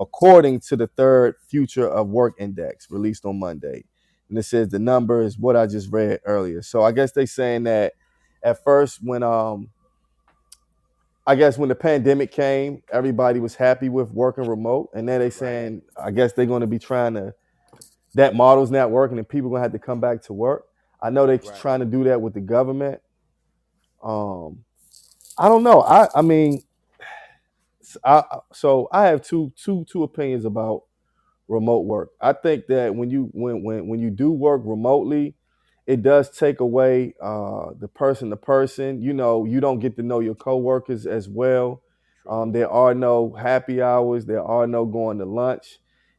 [0.00, 3.84] according to the third Future of Work Index released on Monday.
[4.30, 6.62] And it says the number is what I just read earlier.
[6.62, 7.92] So I guess they're saying that
[8.42, 9.70] at first when um
[11.26, 15.30] I guess when the pandemic came, everybody was happy with working remote, and then they
[15.30, 17.34] saying I guess they're going to be trying to
[18.14, 20.66] that model's not working, and people gonna have to come back to work.
[21.02, 21.62] I know they're Right.
[21.62, 23.00] trying to do that with the government.
[24.02, 24.64] Um,
[25.38, 25.82] I don't know.
[25.82, 26.62] I I mean,
[28.04, 30.84] I- so I have two two two opinions about
[31.48, 32.10] remote work.
[32.20, 35.36] I think that when you when when when you do work remotely,
[35.88, 39.00] it does take away uh, the person to person.
[39.02, 41.82] You know, you don't get to know your coworkers as well.
[42.28, 44.26] Um, there are no happy hours.
[44.26, 45.78] There are no going to lunch,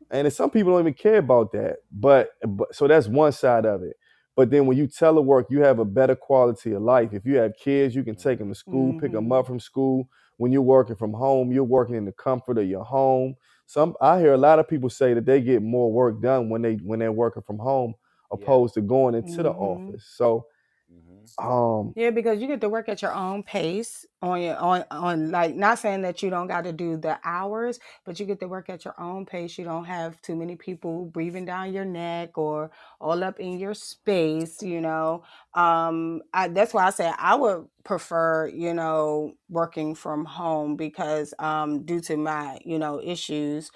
[0.10, 1.78] and some people don't even care about that.
[1.92, 3.96] But, but so that's one side of it.
[4.36, 7.14] But then when you telework, you have a better quality of life.
[7.14, 10.10] If you have kids, you can take them to school, pick them up from school,
[10.38, 13.36] when you're working from home, you're working in the comfort of your home.
[13.68, 16.64] Some I hear a lot of people say that they get more work done when
[16.64, 17.94] they when they're working from home
[18.32, 18.56] Yeah.
[18.56, 19.54] opposed to going into the Mhm.
[19.54, 20.06] office.
[20.16, 20.46] So
[20.90, 24.86] hmm um Yeah, because you get to work at your own pace on your on
[24.92, 28.40] on like not saying that you don't got to do the hours, but you get
[28.42, 29.58] to work at your own pace.
[29.58, 32.72] You don't have too many people breathing down your neck or
[33.02, 35.24] all up in your space, you know.
[35.56, 41.34] Um I, that's why I say I would prefer, you know, working from home because
[41.40, 43.72] um due to my, you know, issues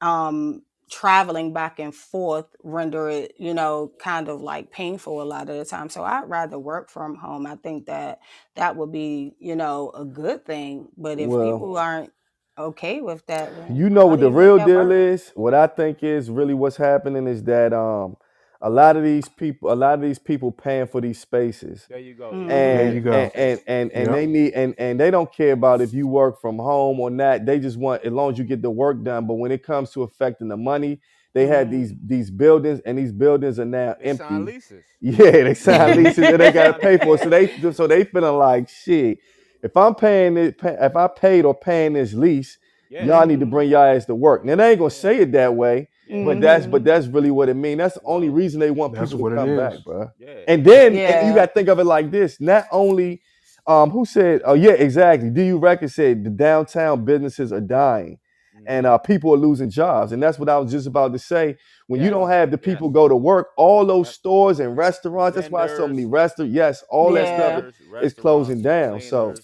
[0.00, 0.62] um
[0.92, 5.58] traveling back and forth render it you know kind of like painful a lot of
[5.58, 5.90] the time.
[5.90, 7.46] So i'd rather work from home.
[7.48, 8.20] I think that
[8.56, 10.88] that would be you know a good thing.
[10.98, 12.12] But if well people aren't
[12.58, 14.90] okay with that then you know how what do the you make real that deal
[14.90, 14.92] work.
[14.92, 15.32] is?
[15.34, 18.16] What i think is really what's happening is that um
[18.64, 21.98] a lot of these people a lot of these people paying for these spaces There
[21.98, 22.30] you go.
[22.46, 23.12] There and you go.
[23.12, 24.14] and and and, and Yep.
[24.14, 27.44] they need and and they don't care about if you work from home or not
[27.44, 29.90] they just want as long as you get the work done but when it comes
[29.92, 31.00] to affecting the money
[31.34, 31.70] they had Mhm.
[31.72, 34.84] these these buildings and these buildings are now They sign empty leases.
[35.00, 38.38] yeah they signed leases and they gotta pay for it so they so they feeling
[38.38, 39.18] like shit
[39.62, 42.58] if i'm paying it if i paid or paying this lease
[42.90, 43.06] Yeah.
[43.06, 45.00] y'all need to bring y'all ass to work now they ain't gonna Yeah.
[45.04, 46.24] say it that way Yeah.
[46.26, 49.12] but that's but that's really what it means that's the only reason they want That's
[49.12, 50.34] people to come back bro Yeah.
[50.46, 53.22] and then and you got to think of it like this: not only,
[53.66, 58.18] um, who said, "Oh yeah, exactly." Do you reckon said the downtown businesses are dying,
[58.66, 61.20] and hmm uh, people are losing jobs, and that's what I was just about to
[61.20, 61.56] say.
[61.88, 62.66] When you don't have the Yes.
[62.66, 64.14] people go to work, all those Yep.
[64.14, 65.36] stores and restaurants.
[65.36, 66.54] That's why so many Vendors, restaurants.
[66.54, 67.54] Yes, all that stuff
[68.00, 69.00] is closing down.
[69.00, 69.34] So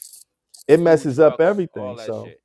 [0.69, 1.97] it messes up trucks, all everything.
[1.99, 2.41] So shit.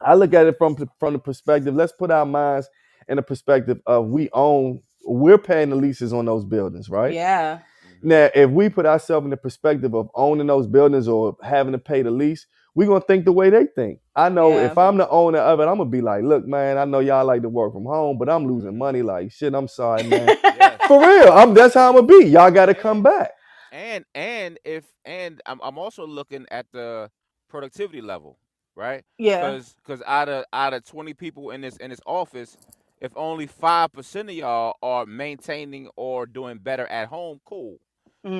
[0.00, 1.74] I look at it from from the perspective.
[1.74, 2.68] Let's put our minds
[3.08, 4.82] in the perspective of we own.
[5.04, 7.14] We're paying the leases on those buildings, right?
[7.14, 11.36] yeah hmm Now, if we put ourselves in the perspective of owning those buildings or
[11.42, 14.00] having to pay the lease, we're gonna think the way they think.
[14.16, 16.78] I know yeah if I'm the owner of it, I'm gonna be like, look, man,
[16.78, 19.02] I know y'all like to work from home, but I'm losing money.
[19.02, 20.34] Like, shit, I'm sorry, man.
[20.50, 20.80] Yes.
[20.88, 21.32] For real.
[21.32, 22.26] I'm that's how I'm gonna be.
[22.28, 23.32] Y'all gotta come back.
[23.72, 27.10] and and if and I'm I'm also looking at the
[27.48, 28.38] productivity level,
[28.76, 29.04] right?
[29.18, 32.58] yeah Cause cause out of out of 20 people in this in this office,
[33.04, 37.78] if only five percent of y'all are maintaining or doing better at home, cool.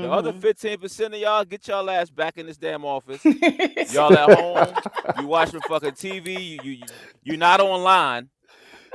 [0.00, 3.28] The other mhm 15% of y'all, get y'all ass back in this damn office.
[3.86, 4.80] Y'all at home,
[5.12, 6.90] you watching fucking TV, you you you
[7.22, 8.30] you not online,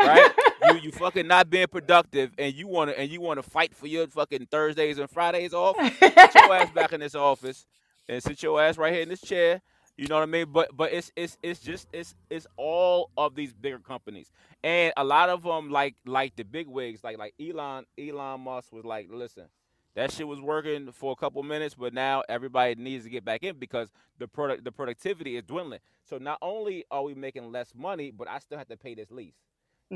[0.01, 0.31] right?
[0.61, 4.07] You you fucking not being productive, and you wanna and you wanna fight for your
[4.07, 5.77] fucking Thursdays and Fridays off.
[6.15, 7.65] Get your ass back in this office
[8.07, 9.61] and sit your ass right here in this chair.
[9.99, 10.47] You know what I mean?
[10.51, 14.31] But but it's it's it's just it's it's all of these bigger companies,
[14.63, 18.71] and a lot of them like like the big wigs, like like Elon Elon Musk
[18.71, 19.47] was like, listen,
[19.95, 23.43] that shit was working for a couple minutes, but now everybody needs to get back
[23.43, 23.89] in because
[24.19, 25.81] the product the productivity is dwindling.
[26.05, 29.11] So not only are we making less money, but I still have to pay this
[29.11, 29.35] lease.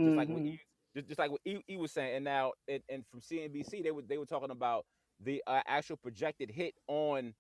[0.04, 0.60] Just like what mhm E,
[0.96, 3.92] just, just like what E, e was saying, and now and, and from CNBC they
[3.92, 4.86] were they were talking about
[5.24, 7.34] the uh, actual projected hit on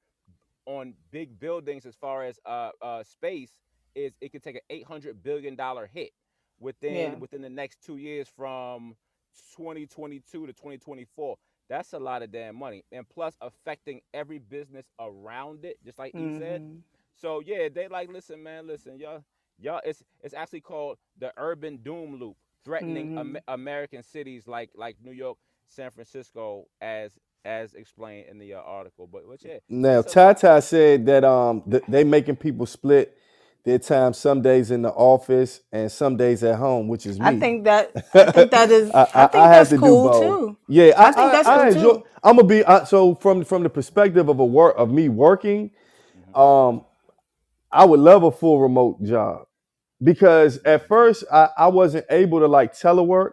[0.65, 3.51] on big buildings as far as uh, uh, space
[3.95, 6.11] is it could take an eight hundred billion dollar hit
[6.59, 8.95] within yeah within the next two years from
[9.55, 11.37] 2022 to 2024.
[11.69, 16.13] That's a lot of damn money, and plus affecting every business around it, just like
[16.17, 16.61] E said.
[17.15, 19.23] So yeah, they like listen, man, listen, y'all,
[19.59, 19.81] y'all.
[19.83, 22.35] It's it's actually called the urban doom loop,
[22.65, 25.37] threatening Am- mhm American cities like like New York,
[25.67, 29.07] San Francisco, as as explained in the uh, article.
[29.11, 30.39] But but yeah, Now, it's a lot.
[30.39, 33.17] Tata said that um th- they making people split
[33.65, 37.33] their time some days in the office and some days at home, which is I
[37.33, 39.97] think that I think that is I, I I, think I have that's to do
[39.97, 40.39] cool both.
[40.39, 40.57] too.
[40.67, 41.93] Yeah, I, I think that's I cool enjoy.
[41.93, 42.03] too.
[42.23, 45.71] I'm gonna be I, so from from the perspective of a work of me working.
[46.15, 46.85] hmm Um,
[47.71, 49.47] I would love a full remote job
[50.03, 53.31] because at first I, I wasn't able to like telework,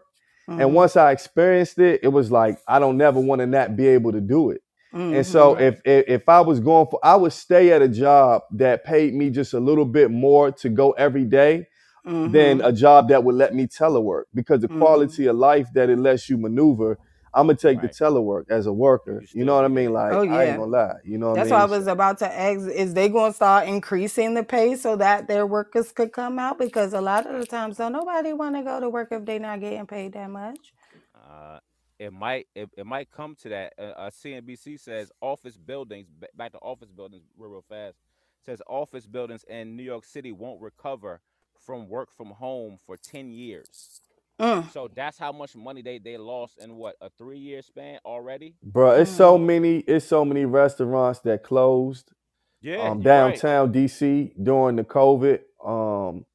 [0.59, 0.75] and Mhm.
[0.75, 4.13] once I experienced it, it was like I don't never want to not be able
[4.13, 4.63] to do it.
[4.93, 5.61] And so Mhm.
[5.61, 9.15] If, if if I was going for, I would stay at a job that paid
[9.15, 11.67] me just a little bit more to go every day
[12.25, 12.67] than Mhm.
[12.69, 14.79] a job that would let me telework because the Mhm.
[14.79, 16.99] quality of life that it lets you maneuver.
[17.35, 19.25] I'm gonna take the telework as a worker.
[19.33, 19.93] You know what I mean?
[19.93, 20.57] Like Oh I ain't yeah.
[20.57, 20.97] gonna lie.
[21.05, 23.37] You know what I That's why I was about to ask, is they going to
[23.37, 26.59] start increasing the pay so that their workers could come out?
[26.59, 29.41] Because a lot of the times, don't nobody want to go to work if they're
[29.41, 30.75] not getting paid that much.
[31.15, 31.59] Uh,
[31.99, 33.75] it might it, it might come to that.
[33.79, 37.99] Uh, uh, CNBC says office buildings back to office buildings real real fast.
[38.45, 41.21] Says office buildings in New York City won't recover
[41.61, 44.03] from work from home for ten years.
[44.41, 48.01] Mm, So that's how much money they they lost in what a three year span
[48.05, 48.57] already.
[48.63, 49.79] bro, it's so mm, many.
[49.81, 52.13] It's so many restaurants that closed.
[52.63, 53.43] Yeah, um, you're right.
[53.43, 55.41] downtown DC during the COVID.
[55.65, 56.27] Um,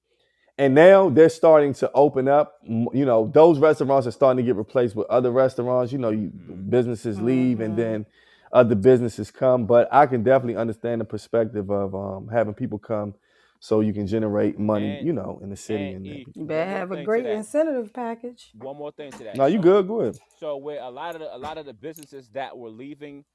[0.58, 2.60] and now they're starting to open up.
[2.66, 5.92] You know, those restaurants are starting to get replaced with other restaurants.
[5.94, 6.70] You know, you, Mhm.
[6.70, 7.78] businesses leave and Mhm.
[7.78, 8.06] then
[8.54, 9.66] other businesses come.
[9.66, 13.16] But I can definitely understand the perspective of um, having people come
[13.66, 14.98] so you can generate money.
[14.98, 16.34] And you know, in the city and and E, everything.
[16.36, 17.36] You one better more have a thing to great that.
[17.38, 18.52] incentive package.
[18.54, 19.36] One more thing to that.
[19.38, 19.88] No, you So good?
[19.88, 20.20] Go ahead.
[20.40, 23.26] so where a lot of the, a lot of the businesses that were leaving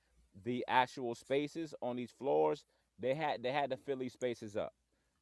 [0.44, 2.64] the actual spaces on these floors,
[2.98, 4.72] they had they had to fill these spaces up.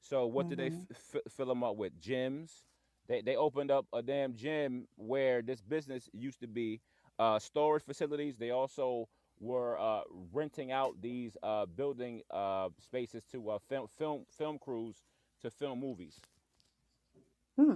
[0.00, 0.86] So what did they Mhm.
[0.90, 1.98] f- f- fill them up with?
[2.00, 2.64] Gyms.
[3.08, 6.80] They they opened up a damn gym where this business used to be
[7.18, 8.36] uh, storage facilities.
[8.36, 9.08] They also
[9.40, 15.02] were uh, renting out these uh, building uh, spaces to uh, film film film crews
[15.40, 16.20] to film movies.
[17.56, 17.74] Hmm.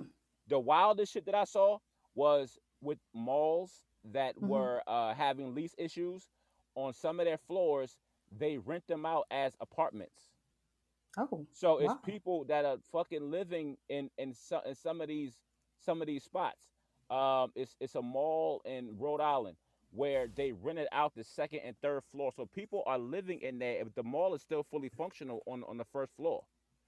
[0.49, 1.79] The wildest shit that I saw
[2.15, 4.49] was with malls that Mhm.
[4.49, 6.29] were uh, having lease issues.
[6.75, 7.99] On some of their floors,
[8.31, 10.31] they rent them out as apartments.
[11.19, 12.01] Oh, So it's wow.
[12.05, 15.39] people that are fucking living in in some in some of these
[15.79, 16.73] some of these spots.
[17.11, 19.57] Um, it's it's a mall in Rhode Island
[19.93, 22.33] where they rented out the second and third floor.
[22.37, 23.81] So people are living in there.
[23.83, 26.45] If the mall is still fully functional on on the first floor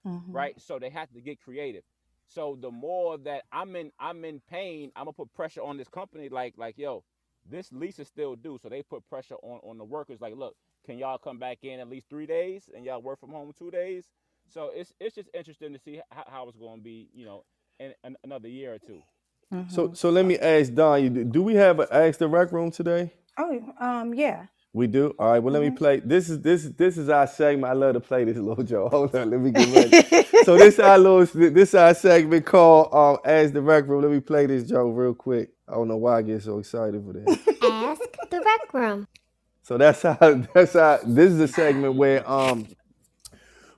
[0.07, 0.35] Mhm.
[0.35, 0.61] right?
[0.61, 1.85] So they have to get creative.
[2.27, 4.93] So the more that I'm in, I'm in pain.
[4.97, 6.29] I'm gonna put pressure on this company.
[6.29, 7.05] Like, like, yo,
[7.45, 8.59] this lease is still due.
[8.59, 10.21] So they put pressure on on the workers.
[10.21, 13.31] Like, look, can y'all come back in at least three days and y'all work from
[13.31, 14.11] home two days?
[14.49, 17.45] So it's it's just interesting to see how, how it's gonna be, you know,
[17.79, 19.03] in, in another year or two.
[19.69, 19.97] So, Mhm.
[19.97, 21.03] so let me ask Don.
[21.03, 23.13] You do do we have an Ask the Wreck Room today?
[23.39, 24.47] Oh, um, yeah.
[24.73, 25.15] We do.
[25.19, 25.39] All right.
[25.41, 25.77] Well, let me Mhm.
[25.77, 26.01] play.
[26.01, 27.71] This is this this is our segment.
[27.71, 28.89] I love to play this little Joe.
[28.93, 29.31] Hold on.
[29.31, 29.93] Let me get ready.
[30.45, 34.03] so this our little this our segment called um Ask the Wreck Room.
[34.03, 35.51] Let me play this Joe real quick.
[35.69, 37.39] I don't know why I get so excited for this.
[37.63, 39.07] Ask the Wreck Room.
[39.63, 40.17] So that's how
[40.55, 42.67] that's how this is a segment where um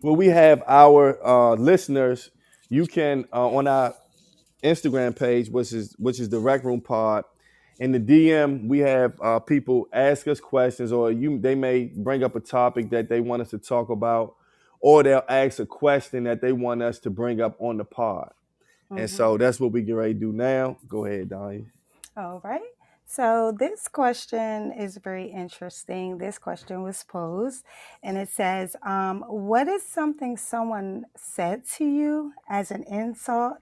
[0.01, 2.31] where we have our uh listeners.
[2.69, 3.95] You can uh, on our
[4.63, 7.25] Instagram page, which is which is the Wreck Room Pod.
[7.79, 12.25] In the DM, we have uh, people ask us questions, or you they may bring
[12.25, 14.35] up a topic that they want us to talk about,
[14.81, 18.33] or they'll ask a question that they want us to bring up on the pod.
[18.91, 19.09] And Mhm.
[19.11, 20.79] so that's what we get ready to do now.
[20.89, 21.67] Go ahead, Donnie.
[22.17, 22.63] All right.
[23.09, 26.19] So this question is very interesting.
[26.19, 27.65] This question was posed,
[28.03, 33.59] and it says, um, "What is something someone said to you as an insult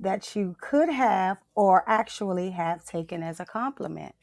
[0.00, 4.14] that you could have or actually have taken as a compliment?"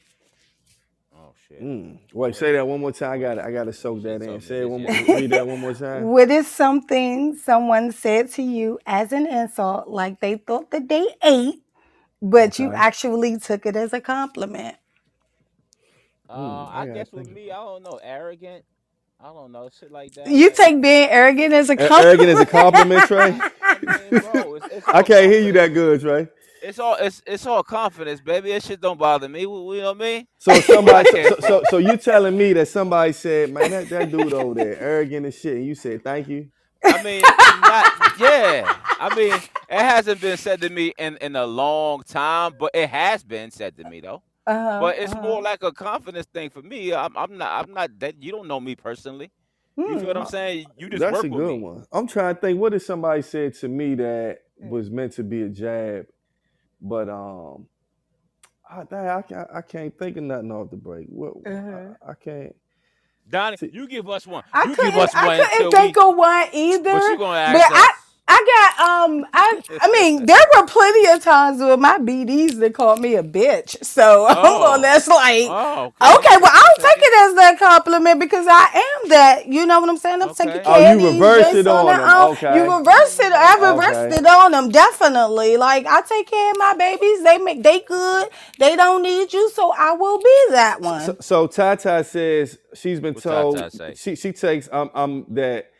[1.14, 1.62] Oh shit.
[1.62, 1.98] Mm.
[2.12, 3.12] Wait, say that one more time.
[3.12, 4.40] I got I got to soak that in.
[4.40, 5.02] Something Say it is- one yeah.
[5.06, 5.16] more.
[5.16, 6.04] Read that one more time.
[6.12, 11.06] What is something someone said to you as an insult, like they thought that they
[11.24, 11.62] ate,
[12.22, 12.76] but you Okay.
[12.76, 14.76] actually took it as a compliment?
[16.28, 18.64] Uh, Mm, I I gotta guess with think me, I don't know, arrogant.
[19.20, 20.28] I don't know, shit like that.
[20.28, 20.54] You man.
[20.54, 22.06] take being arrogant as a A- compliment.
[22.06, 23.42] Arrogant is a compliment, Trey.
[23.88, 26.28] I mean, bro, it's, it's I can't hear you that good, Trey.
[26.62, 28.50] It's all it's it's all confidence, baby.
[28.52, 29.42] That shit don't bother me.
[29.42, 30.26] You know what I mean?
[30.38, 34.32] So somebody, so, so so you telling me that somebody said, man, that, that dude
[34.32, 36.48] over there, arrogant and shit, and you said thank you.
[36.84, 38.76] I mean, not, yeah.
[39.00, 42.88] I mean, it hasn't been said to me in, in a long time, but it
[42.90, 44.22] has been said to me though.
[44.46, 45.22] Uh-huh, But it's uh-huh.
[45.22, 46.92] more like a confidence thing for me.
[46.92, 47.64] I'm, I'm not.
[47.64, 48.22] I'm not that.
[48.22, 49.30] You don't know me personally.
[49.76, 50.28] You feel what I'm Hmm.
[50.30, 50.66] saying?
[50.78, 51.60] You just That's work a with good me.
[51.60, 51.84] one.
[51.92, 52.60] I'm trying to think.
[52.60, 54.68] What if somebody said to me that Mm.
[54.70, 56.06] was meant to be a jab,
[56.80, 57.66] but um,
[58.70, 61.06] I, I can't I can't think of nothing off the break.
[61.08, 61.94] What Uh-huh.
[62.06, 62.54] I, I can't.
[63.28, 64.44] Donnie, See- you give us one.
[64.52, 66.02] I you give couldn't, us one I until couldn't think we.
[66.02, 66.92] of one either.
[66.94, 67.96] What you gonna but ask I, us?
[68.28, 72.74] I got um I I mean there were plenty of times with my BDs that
[72.74, 73.82] called me a bitch.
[73.84, 74.64] So I'm Oh.
[74.64, 76.82] on that's like Oh, okay, well I'll Okay.
[76.82, 78.68] take it as that compliment because I
[79.04, 79.46] am that.
[79.48, 80.22] You know what I'm saying?
[80.22, 80.34] I'm Okay.
[80.34, 82.00] taking Oh, care you of these reversed joints it on their them.
[82.04, 82.30] own.
[82.32, 82.46] Okay.
[82.48, 83.32] You reversed it.
[83.32, 84.18] I reversed Okay.
[84.20, 85.56] it on them definitely.
[85.58, 87.22] Like I take care of my babies.
[87.24, 88.28] They make they good.
[88.58, 91.00] They don't need you, so I will be that one.
[91.00, 93.94] So, so Tata says she's been What told say?
[93.96, 95.70] she she takes um um that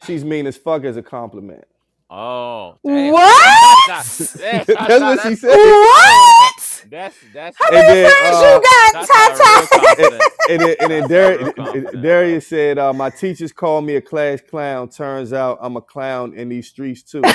[0.00, 1.64] she's mean as fuck as a compliment.
[2.10, 3.12] Oh, damn.
[3.12, 3.88] What?
[3.88, 5.48] That's, that's, That's what she said.
[5.56, 6.84] what?
[6.90, 7.56] That's that's.
[7.58, 9.68] How many then, friends uh, you got, That's not real Tata?
[9.70, 10.22] confident.
[10.50, 11.92] and then, and then Darius.
[12.02, 14.90] Darius said, uh, "My teachers call me a class clown.
[14.90, 17.22] Turns out I'm a clown in these streets too."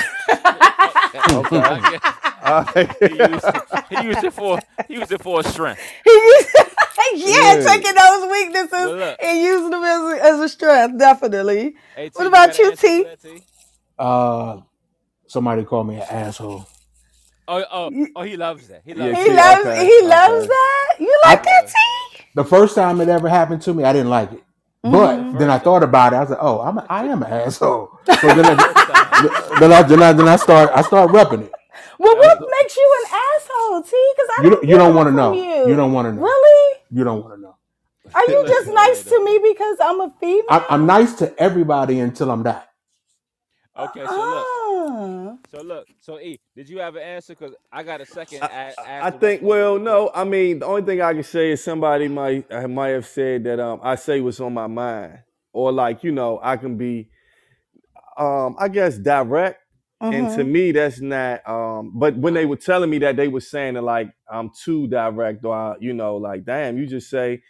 [1.12, 1.56] Okay.
[2.44, 2.96] All right.
[3.00, 5.80] he, used it, he used it for he used it for a strength.
[6.06, 6.14] yeah,
[7.14, 7.60] Yeah.
[7.66, 9.16] taking those weaknesses Well, look.
[9.22, 11.74] and using them as a, as a strength, definitely.
[11.96, 13.02] Hey, T, What about got you, answer T?
[13.04, 13.42] that, T?
[14.00, 14.62] Uh,
[15.28, 16.66] somebody called me an asshole.
[17.46, 18.82] Oh, oh, oh, he loves that.
[18.84, 20.46] He Yeah, loves He loves okay, he loves okay.
[20.48, 20.88] that.
[21.00, 21.74] You like I- that, T?
[22.34, 24.42] The first time it ever happened to me, I didn't like it.
[24.84, 25.38] But Mhm.
[25.38, 26.16] then I thought about it.
[26.16, 27.90] I was like, oh, I'm a, I am an asshole.
[28.20, 28.54] So then I,
[29.60, 31.52] then I then I then I start I start repping it.
[31.98, 33.90] Well, what makes you an asshole, T?
[34.14, 35.32] Because I You don't don't you don't want to know.
[35.34, 35.68] You.
[35.70, 36.22] You don't want to know.
[36.22, 36.78] Really?
[36.90, 37.56] You don't want to know.
[38.14, 40.44] Are you just nice to me because I'm a female?
[40.48, 42.69] I'm, I'm nice to everybody until I'm not.
[43.78, 44.46] Okay, so look.
[44.48, 45.36] Ah.
[45.50, 45.86] So look.
[46.00, 47.34] So E, did you have an answer?
[47.34, 48.42] Cause I got a second.
[48.42, 49.42] I, ask the think.
[49.42, 50.10] Well, no.
[50.14, 53.44] I mean, the only thing I can say is somebody might uh, might have said
[53.44, 55.18] that um I say what's on my mind,
[55.52, 57.08] or like you know I can be,
[58.18, 59.60] um I guess direct,
[60.00, 60.48] and to Mhm.
[60.52, 61.48] me that's not.
[61.48, 64.88] Um, but when they were telling me that, they were saying that like I'm too
[64.88, 67.42] direct, or I, you know, like damn, you just say.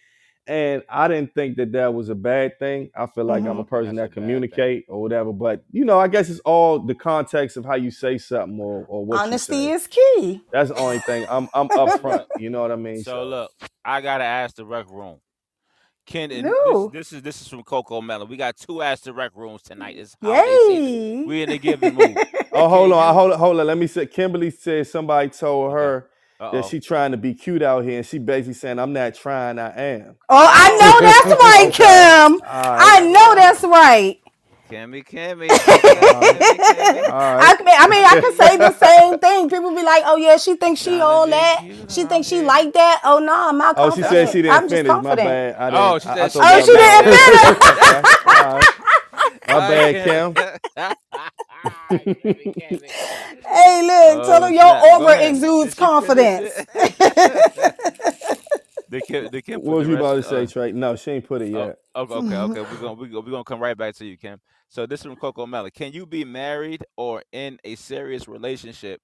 [0.51, 2.91] And I didn't think that that was a bad thing.
[2.97, 3.69] I feel like I'm a Mhm.
[3.71, 5.33] person That's that bad communicate or whatever.
[5.33, 8.87] But you know, I guess it's all the context of how you say something or,
[8.89, 9.73] or what you Honesty say.
[9.73, 10.43] is key.
[10.53, 11.27] That's the only thing.
[11.31, 12.27] I'm I'm upfront.
[12.37, 13.05] You know what I mean?
[13.05, 13.53] So look,
[13.85, 15.21] I gotta ask the Wreck Room.
[16.07, 16.53] Ken, and No.
[16.65, 18.29] this, this is this is from Coco Melon.
[18.29, 19.97] We got two ask the Wreck Rooms tonight.
[19.99, 20.97] It's holiday season.
[20.99, 21.25] Yay.
[21.25, 22.21] We in a given mood.
[22.53, 23.67] Oh, hold on, hold on, hold on.
[23.67, 24.07] Let me say.
[24.07, 26.09] Kimberly said somebody told her
[26.41, 26.53] Uh-oh.
[26.53, 29.59] that she trying to be cute out here, and she basically saying, "I'm not trying,
[29.59, 32.41] I am." Oh, I know that's right, Kim.
[32.47, 34.18] All I know that's right.
[34.70, 37.12] Kimmy, Kimmy, Kimmy, all Kimmy.
[37.38, 37.64] I right.
[37.64, 39.51] mean, I mean, I can say the same thing.
[39.51, 41.66] People be like, "Oh yeah, she thinks she Tryna all that.
[41.88, 44.68] She thinks she like that." Oh no, I'm not Oh, she said she didn't just
[44.68, 45.01] finish.
[45.01, 45.57] My bad.
[45.57, 46.01] I Oh, didn't.
[46.01, 47.59] she I, I said she thought Oh, she didn't finish.
[48.32, 48.66] Okay.
[49.47, 50.34] My All bad, right, Kim.
[53.71, 54.11] Kimmy, Kimmy.
[54.11, 54.85] Hey, look, tell Oh, her your snap.
[54.85, 56.53] Aura exudes Did she finish confidence.
[56.55, 56.68] it?
[58.91, 60.73] Did Kim, did put What was you about to say, of- Trey?
[60.73, 61.79] No, she ain't put it Oh, yet.
[61.97, 62.62] okay, okay, okay.
[62.62, 64.41] We're gonna we're gonna, we're gonna come right back to you, Kim.
[64.68, 65.71] So this is from Coco Melon.
[65.75, 69.01] Can you be married or in a serious relationship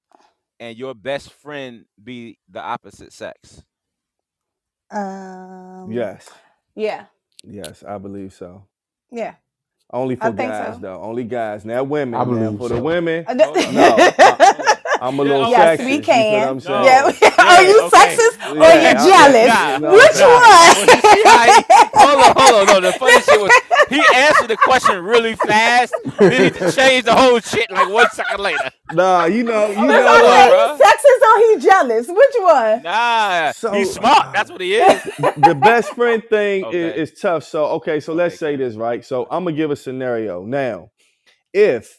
[0.61, 3.63] and your best friend be the opposite sex?
[4.91, 6.31] Um, Yes,
[6.77, 7.07] yeah,
[7.45, 8.65] yes, I believe so.
[9.11, 9.35] yeah.
[9.93, 10.81] Only for think guys so.
[10.81, 11.01] though.
[11.03, 11.65] Only guys.
[11.65, 12.15] Now women.
[12.21, 13.75] I now believe for the women, Uh, Hold on.
[13.75, 13.97] no.
[13.99, 14.37] I,
[15.03, 15.51] I'm a little okay.
[15.51, 15.85] yes, sexist.
[15.85, 16.49] we You feel what can.
[16.49, 16.59] I'm?
[16.61, 17.13] Yeah.
[17.23, 17.97] Yeah, Are you okay.
[17.97, 19.47] sexist or Yeah, you I'm- jealous?
[19.47, 20.27] yeah, no, Which no.
[20.27, 20.77] Well, one?
[20.77, 22.67] you see how he, hold on, hold on.
[22.67, 23.53] No, the funny shit was
[23.91, 25.95] he answered the question really fast.
[26.19, 28.71] Then he just changed the whole shit like one second later.
[28.93, 30.49] Nah, you know, you That's know okay.
[30.51, 30.81] what?
[30.81, 32.09] sexist or he jealous?
[32.09, 32.83] Which one?
[32.83, 34.33] Nah, So- he's smart.
[34.33, 35.03] That's what he is.
[35.19, 37.01] the best friend thing Okay.
[37.01, 37.45] is, is tough.
[37.45, 39.05] So okay, so let's say this right.
[39.05, 40.91] So I'm gonna give a scenario now.
[41.53, 41.99] If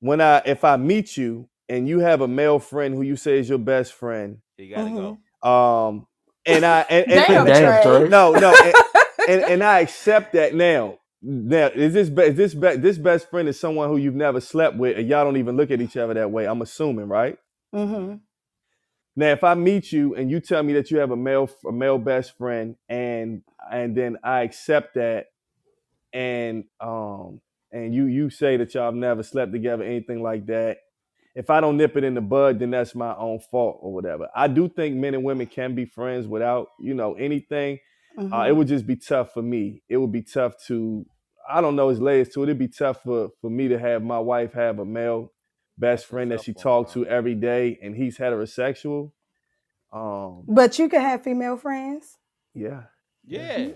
[0.00, 3.38] when I if I meet you and you have a male friend who you say
[3.38, 5.18] is your best friend, you gotta Mhm.
[5.42, 5.48] go.
[5.48, 6.06] um,
[6.46, 7.98] and I and, and, Damn, and- Damn, Trey.
[8.00, 8.08] Trey.
[8.08, 8.74] no no and,
[9.28, 10.98] and, and I accept that now.
[11.22, 14.40] Now is this be, is this be, this best friend is someone who you've never
[14.40, 16.46] slept with and y'all don't even look at each other that way.
[16.46, 17.38] I'm assuming, right?
[17.74, 18.16] Mm-hmm.
[19.16, 21.72] Now, if I meet you and you tell me that you have a male a
[21.72, 25.26] male best friend, and and then I accept that,
[26.12, 27.40] and um
[27.72, 30.78] and you you say that y'all have never slept together, anything like that.
[31.34, 34.28] If I don't nip it in the bud, then that's my own fault or whatever.
[34.36, 37.78] I do think men and women can be friends without you know anything.
[38.18, 38.32] Mm-hmm.
[38.32, 39.82] Uh, it would just be tough for me.
[39.88, 41.04] It would be tough to
[41.50, 42.44] I don't know his layers to it.
[42.44, 45.32] It'd be tough for for me to have my wife have a male
[45.76, 47.04] best That's friend that she one, talks bro.
[47.04, 49.10] to every day, and he's heterosexual.
[49.92, 52.16] Um, But you can have female friends.
[52.54, 52.84] yeah.
[53.26, 53.68] Yeah.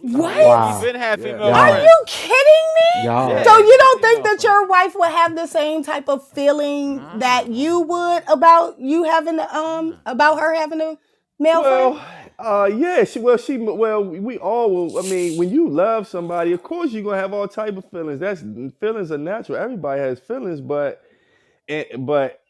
[0.00, 0.36] What?
[0.36, 0.80] Wow.
[0.80, 1.24] We've been had Yeah.
[1.24, 1.72] female Wow.
[1.72, 3.04] Are you kidding me?
[3.04, 3.28] Y'all.
[3.30, 3.42] Yeah.
[3.44, 7.18] So you don't think that your wife would have the same type of feeling Uh-uh.
[7.18, 10.98] that you would about you having a, um about her having a
[11.38, 12.30] male Well, friend?
[12.38, 13.04] uh, yeah.
[13.04, 14.70] She well, she well, we all.
[14.74, 17.88] Will, I mean, when you love somebody, of course you're gonna have all type of
[17.90, 18.20] feelings.
[18.20, 18.42] That's
[18.80, 19.58] feelings are natural.
[19.58, 21.00] Everybody has feelings, but,
[21.68, 22.40] eh, but.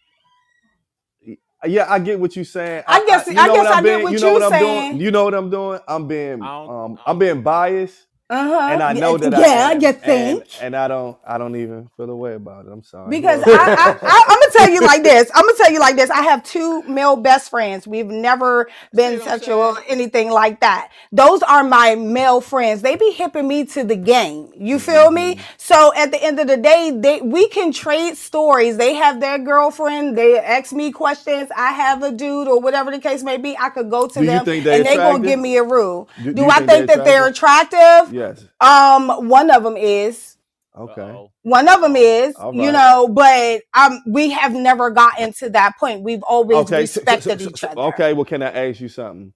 [1.67, 2.85] Yeah, I get what you're saying.
[2.87, 4.43] I guess- I know guess what I'm I get being, what you know you what
[4.43, 4.91] I'm saying.
[4.93, 5.01] doing.
[5.03, 5.81] You know what I'm doing.
[5.89, 8.69] I'm being, um, I'm being biased, Uh huh.
[8.73, 9.33] and I know that.
[9.33, 10.45] yeah, I am, you and, think.
[10.61, 12.73] and I don't, I don't even feel a way about it.
[12.73, 13.09] I'm sorry.
[13.09, 13.53] Because Go.
[13.53, 15.31] I, I, I, I'm gonna tell you like this.
[15.33, 16.11] I'm gonna tell you like this.
[16.11, 17.87] I have two male best friends.
[17.87, 20.91] We've never been sexual or anything like that.
[21.13, 22.83] Those are my male friends.
[22.83, 24.51] They be hipping me to the game.
[24.57, 25.39] You feel me?
[25.57, 28.77] So at the end of the day, they we can trade stories.
[28.77, 30.19] They have their girlfriend.
[30.19, 31.49] They ask me questions.
[31.57, 33.57] I have a dude or whatever the case may be.
[33.57, 36.09] I could go to Do them think they and they gonna give me a rule.
[36.25, 38.13] Do- Do, do I think think they that they're attractive?
[38.17, 38.45] Yes.
[38.61, 40.37] Um, one of them is.
[40.79, 41.01] Okay.
[41.03, 41.33] Uh-oh.
[41.43, 45.73] One of them is, All you know, but um, we have never gotten to that
[45.81, 46.03] point.
[46.03, 46.85] We've always Okay.
[46.87, 47.81] so- so- respected so- each other.
[47.81, 48.13] Okay.
[48.13, 49.33] Well, can I ask you something?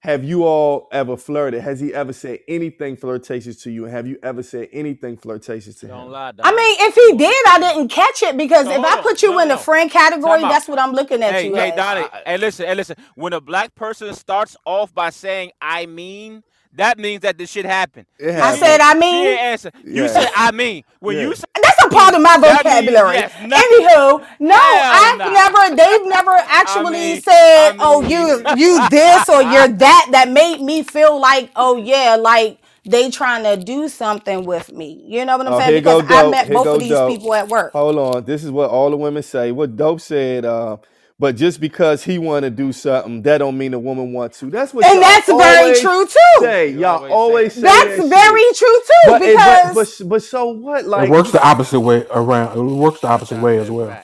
[0.00, 1.62] Have you all ever flirted?
[1.62, 3.84] Has he ever said anything flirtatious to you?
[3.84, 6.10] And have you ever said anything flirtatious to Don't him?
[6.12, 9.22] lie, I mean, if he did, I didn't catch it because So if I put
[9.22, 9.62] you No, in no, the no.
[9.62, 10.50] friend category, Time out.
[10.50, 11.76] that's what I'm looking at Hey, you hey, as.
[11.76, 12.06] Donnie.
[12.26, 12.96] Hey, listen, hey, listen.
[13.14, 16.42] When a black person starts off by saying "I mean,"
[16.74, 18.06] that means that this shit happened.
[18.18, 19.24] It I said I She mean.
[19.24, 19.70] didn't answer.
[19.84, 20.06] You Yeah.
[20.08, 20.84] said I mean.
[21.00, 21.22] When Yeah.
[21.22, 23.14] you said That's a part of my That means vocabulary.
[23.16, 23.68] yes, nothing.
[23.86, 25.30] Anywho, no, Hell I've nah.
[25.30, 25.76] never.
[25.76, 30.30] They've never actually mean- said, I "Oh, mean- you you this or you're that." That
[30.30, 35.04] made me feel like, oh yeah, like they trying to do something with me.
[35.06, 35.70] You know what I'm Oh, saying?
[35.70, 36.30] here Because go I Dope.
[36.32, 37.10] met Here both go of these Dope.
[37.12, 37.72] people at work.
[37.72, 38.24] Hold on.
[38.24, 39.52] This is what all the women say.
[39.52, 40.78] What Dope said, uh,
[41.22, 44.50] but just because he want to do something, that don't mean the woman want to.
[44.50, 46.40] That's what And y'all that's very true too.
[46.40, 46.70] Say.
[46.70, 48.56] You Y'all always always say say, That's that very shit.
[48.56, 49.06] true too.
[49.06, 50.84] But, it, because but, but but so what?
[50.86, 52.58] Like it works the opposite way around.
[52.58, 54.02] It works the opposite way as well.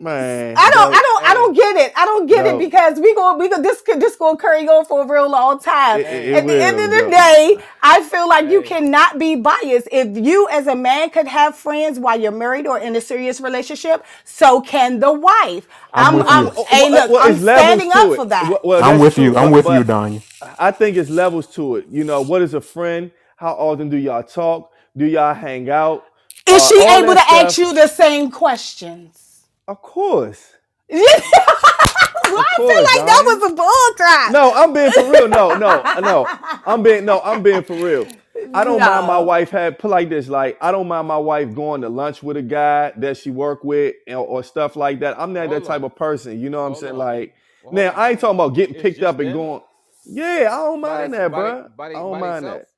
[0.00, 0.54] Man.
[0.56, 0.94] I don't, Dope.
[0.94, 1.92] I don't, I don't get it.
[1.96, 2.56] I don't get No.
[2.56, 3.60] it because we go, we go.
[3.62, 6.00] This could, this going to carry on for a real long time.
[6.00, 7.10] It- it- At it the end of the though.
[7.10, 9.88] day, I feel like you cannot be biased.
[9.92, 13.40] If you, as a man, could have friends while you're married or in a serious
[13.40, 15.68] relationship, so can the wife.
[15.92, 18.16] I'm I'm, I'm, hey, look, well, I'm standing up it.
[18.16, 18.48] for that.
[18.48, 19.36] Well, well, I'm with true, you.
[19.36, 20.22] I'm with you, Danya.
[20.58, 21.86] I think it's levels to it.
[21.90, 23.10] You know, what is a friend?
[23.36, 24.72] How often do y'all talk?
[24.96, 26.04] Do y'all hang out?
[26.46, 29.29] Is Uh, she able to that ask you the same questions?
[29.70, 30.52] Of course.
[30.90, 34.28] well, I feel course, like that was a bull cry.
[34.32, 35.28] No, I'm being for real.
[35.28, 36.26] No, no, no.
[36.66, 38.06] I'm being no, I'm being for real.
[38.52, 40.28] I don't mind my wife had put like this.
[40.28, 43.62] Like I don't mind my wife going to lunch with a guy that she work
[43.62, 45.18] with and, or stuff like that.
[45.20, 45.84] I'm not that Hold type on.
[45.84, 46.40] of person.
[46.40, 46.92] You know what I'm saying?
[46.94, 46.98] on.
[46.98, 47.94] Like Well, now, on.
[47.96, 49.36] I ain't talking about getting It's picked up and them?
[49.36, 49.60] going.
[50.06, 51.68] Yeah, I don't mind they- that, by bro.
[51.76, 52.62] by they- I don't mind theyself?
[52.62, 52.68] that.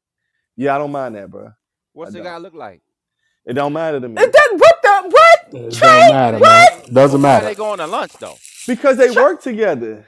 [0.57, 1.53] Yeah, I don't mind that, bro.
[1.95, 2.82] What's the guy look like?
[3.47, 4.82] It don't matter to me That- what the what?
[5.53, 6.41] It Trey, don't matter, what?
[6.41, 6.83] man.
[6.93, 7.55] Doesn't Why they matter.
[7.55, 8.41] going to lunch though?
[8.67, 10.07] because they work together.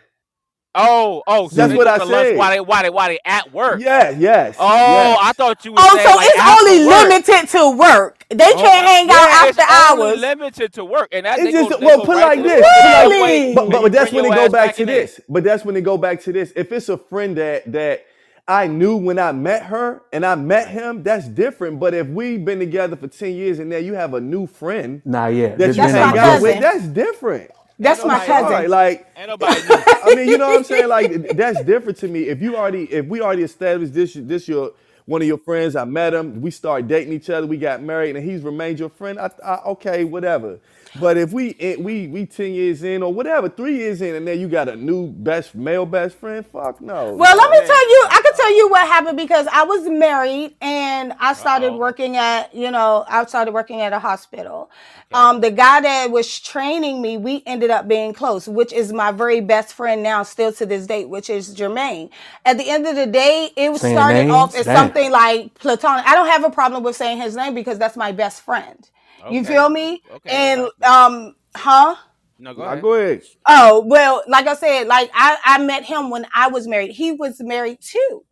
[0.74, 2.36] Oh, oh, so That's they what go I to lunch said.
[2.36, 3.82] while they why they why they at work.
[3.82, 4.56] Yeah, yes.
[4.58, 5.18] Oh, yes.
[5.22, 7.08] I thought you were Oh, saying so like it's after only work.
[7.10, 8.26] limited to work.
[8.30, 10.20] They Oh, can't hang out yeah, after it's only hours.
[10.20, 12.38] limited to work, and that It's they just go, they well, go put right like
[12.38, 12.62] to the this.
[12.62, 12.80] work.
[12.80, 13.54] Put That like, Really?
[13.54, 14.86] but, and but, you but that's bring when your they go ass back to in
[14.86, 15.06] there.
[15.06, 15.20] this.
[15.28, 16.52] But that's when they go back to this.
[16.56, 18.06] If it's a friend that that
[18.46, 21.80] I knew when I met her and I met him, that's different.
[21.80, 25.00] But if we've been together for ten years and now you have a new friend
[25.04, 25.56] Nah, yeah.
[25.56, 26.42] that This you That's my hang out this.
[26.42, 27.50] with, that's different.
[27.78, 28.52] That's Ain't my nobody- cousin.
[28.52, 29.68] right, like Ain't nobody knew.
[29.86, 30.88] I mean, you know what I'm saying?
[30.88, 32.24] Like that's different to me.
[32.28, 34.72] If you already, if we already established this, this your
[35.06, 35.76] one of your friends.
[35.76, 36.40] I met him.
[36.40, 37.46] We started dating each other.
[37.46, 39.18] We got married, and he's remained your friend.
[39.18, 40.60] I, I, okay, whatever.
[40.94, 44.28] But if we eh, we we ten years in or whatever, three years in, and
[44.28, 47.14] then you got a new best male best friend, fuck no.
[47.16, 47.66] Well, let me Yeah.
[47.66, 51.70] tell you, I can tell you what happened because I was married and I started
[51.70, 51.78] Uh-oh.
[51.78, 54.70] working at, you know, I started working at a hospital.
[55.14, 59.12] Um, the guy that was training me, we ended up being close, which is my
[59.12, 62.10] very best friend now, still to this date, which is Jermaine.
[62.44, 64.30] At the end of the day, it was Saying started names?
[64.30, 64.70] off as Damn.
[64.70, 66.06] something like platonic.
[66.06, 68.90] I don't have a problem with saying his name because that's my best friend.
[69.30, 70.02] You feel me?
[70.12, 71.96] Okay, And um, huh?
[72.38, 72.82] No, go ahead.
[72.82, 73.22] go ahead.
[73.46, 76.90] Oh, well, like I said, like I, I met him when I was married.
[76.90, 78.24] He was married too.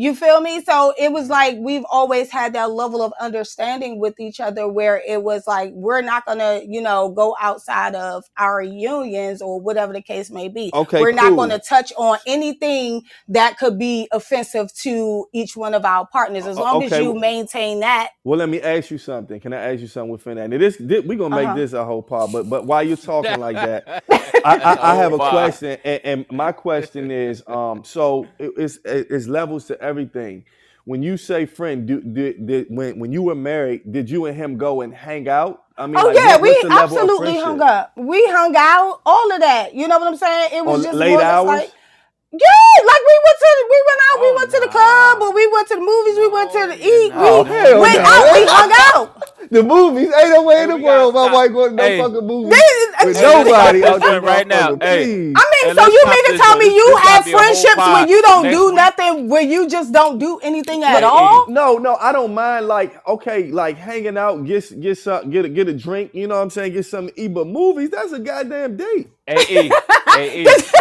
[0.00, 0.62] You feel me?
[0.62, 5.02] So it was like we've always had that level of understanding with each other where
[5.04, 9.92] it was like we're not gonna, you know, go outside of our unions or whatever
[9.92, 10.70] the case may be.
[10.72, 15.84] Okay, we're not gonna touch on anything that could be offensive to each one of
[15.84, 16.46] our partners.
[16.46, 17.02] As O- long as okay.
[17.02, 18.10] you maintain that.
[18.22, 19.40] Well, let me ask you something.
[19.40, 20.48] Can I ask you something within that?
[20.48, 21.56] Now, this, this we're gonna make Uh-huh.
[21.56, 24.04] this a whole part, but but while you're talking like that,
[24.44, 28.78] I, I, I have a question, and, and my question is, um, so it- it's
[28.84, 30.44] it's levels to everything.
[30.84, 34.36] When you say friend, do, did, did when when you were married, did you and
[34.36, 35.64] him go and hang out?
[35.78, 37.92] I mean, Oh like, yeah, we what's the level of absolutely hung up.
[37.96, 39.74] We hung out, all of that.
[39.74, 40.50] You know what I'm saying?
[40.54, 41.46] It was On just late hours?
[41.46, 41.72] like
[42.32, 44.72] yeah, like we went to we went out, we Oh, went to the nah.
[44.72, 47.48] club, or we went to the movies, we went to the No, eat, Oh, we
[47.50, 48.04] hell went no.
[48.04, 49.22] out, we hung out.
[49.50, 51.76] The movies ain't no way Hey, in the we world my gotta wife going to
[51.76, 51.98] no Hey.
[52.02, 54.76] fucking movies They- with nobody out there right now.
[54.80, 55.04] Hey.
[55.04, 55.34] please.
[55.38, 57.74] I mean, And so you mean to tell me you have be a whole friendships
[57.76, 58.74] pod when you don't do week.
[58.74, 61.46] nothing, when you just don't do anything at Hey, all?
[61.48, 65.48] No, no, I don't mind like okay, like hanging out, get get some, get a
[65.48, 66.10] get a drink.
[66.14, 66.74] You know what I'm saying?
[66.74, 67.32] Get something to eat.
[67.32, 69.08] But movies, that's a goddamn date.
[69.28, 69.70] Hey, E.
[70.14, 70.44] Hey, E.
[70.44, 70.48] Hey, E.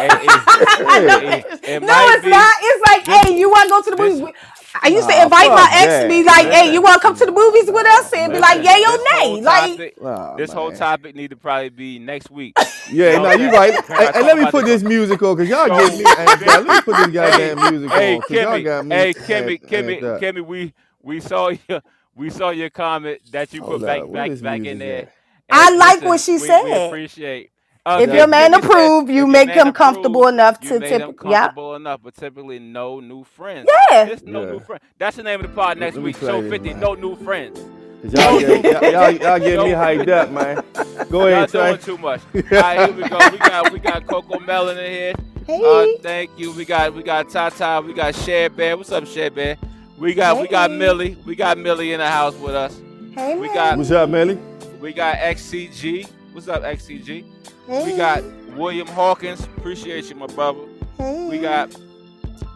[0.87, 2.53] I know Hey, it's- It no, it's be- not.
[2.61, 4.35] It's like, this- hey, you want to go to the this- movies?
[4.79, 6.03] I used to invite my fuck ex that.
[6.03, 8.13] to be like, hey, you want to come to the movies with us?
[8.13, 9.41] And be like, yay or This nay.
[9.41, 12.55] Like, topic- Nah, This whole topic need to probably be next week.
[12.89, 13.73] Yeah, know no, you right.
[13.85, 13.99] saying?
[13.99, 16.05] Hey, hey, let me put this music on because y'all So- get me.
[16.05, 18.95] Hey, man, let me put this goddamn music hey, on because y'all Kimmy, got me.
[18.95, 20.21] hey, Kimmy, amped- Kimmy, amped up.
[20.21, 21.81] Kimmy, we we saw your
[22.15, 25.09] we saw your comment that you put Hold back back back in there.
[25.49, 27.51] I like what she we, We appreciate.
[27.87, 30.83] Uh, if your man Kimmy approve, you make him comfortable approve, enough to tip.
[30.83, 31.39] him Yeah.
[31.47, 33.69] comfortable enough, but typically no new friends.
[33.91, 34.05] Yeah.
[34.05, 34.51] There's no Yeah.
[34.51, 34.83] new friends.
[34.97, 36.17] That's the name of the pod next week.
[36.17, 36.79] play Show this, 50, man.
[36.81, 37.59] no new friends.
[38.03, 39.75] Y'all, get, y'all, y'all, y'all get me Yo.
[39.77, 40.63] hyped up, man.
[41.09, 41.77] Go Y'all ahead, doing Trey.
[41.77, 42.21] too much.
[42.35, 43.17] All right, here we go.
[43.31, 45.13] We got we got Coco Melon in here.
[45.47, 45.61] Hey.
[45.95, 46.51] Uh, thank you.
[46.51, 47.81] We got we got Tata.
[47.85, 48.77] We got Share Bear.
[48.77, 49.57] What's up, Share Bear?
[49.97, 51.17] We got we got Millie.
[51.25, 52.79] We got Millie in the house with us.
[53.15, 53.55] hey, we man.
[53.55, 54.37] got- What's up, Millie?
[54.79, 56.05] We got XCG.
[56.33, 57.23] What's up, XCG?
[57.67, 57.85] Hey.
[57.85, 58.23] We got
[58.55, 59.43] William Hawkins.
[59.57, 60.59] Appreciate you, my brother.
[60.97, 61.27] Hey.
[61.29, 61.75] We got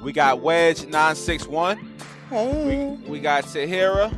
[0.01, 1.77] we got Wedge nine six one.
[2.29, 2.97] Hey.
[3.03, 4.17] We we got Tahira.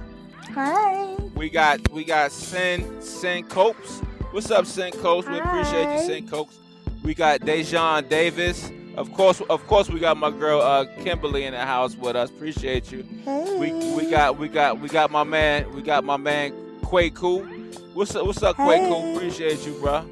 [0.54, 1.16] Hi.
[1.36, 4.00] We got we got Sin Sin Copes.
[4.32, 5.28] What's up, Sin Copes?
[5.28, 6.06] We appreciate you.
[6.06, 6.58] Sin Copes.
[7.04, 8.72] We got Dejan Davis.
[8.96, 12.30] Of course, of course, we got my girl uh, Kimberly in the house with us.
[12.30, 13.04] Appreciate you.
[13.26, 13.58] Hey.
[13.58, 16.52] We we got we got we got my man we got my man
[16.82, 17.74] Quaku.
[17.94, 18.26] What's up?
[18.26, 18.56] What's up?
[18.58, 19.16] Hey.
[19.16, 20.06] Appreciate you, bro.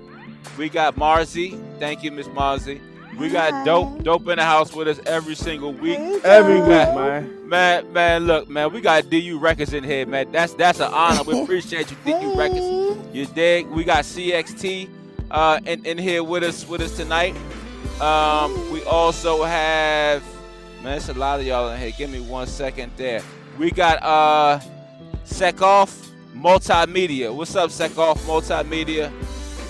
[0.57, 1.61] We got Marzi.
[1.79, 2.79] Thank you, Miss Marzi.
[3.17, 3.65] We got Hi.
[3.65, 5.97] dope dope in the house with us every single week.
[5.97, 7.49] Hey, Every week, man.
[7.49, 10.31] Man, man, look, man, we got DU Records in here, man.
[10.31, 11.23] That's that's an honor.
[11.23, 12.59] We appreciate you, DU Records.
[12.59, 12.97] Hey.
[13.13, 13.67] You dig?
[13.67, 14.89] We got CXT
[15.29, 17.35] uh, in, in here with us with us tonight.
[17.99, 20.23] Um, we also have
[20.81, 21.91] man, it's a lot of y'all in here.
[21.91, 23.21] Give me one second there.
[23.57, 24.59] We got uh
[25.25, 27.33] Sekoff Multimedia.
[27.33, 29.11] What's up, Sekoff Multimedia?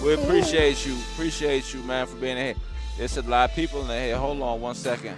[0.03, 0.95] We appreciate you.
[1.13, 2.55] Appreciate you, man, for being here.
[2.97, 4.17] There's a lot of people in here.
[4.17, 5.15] Hold on one second.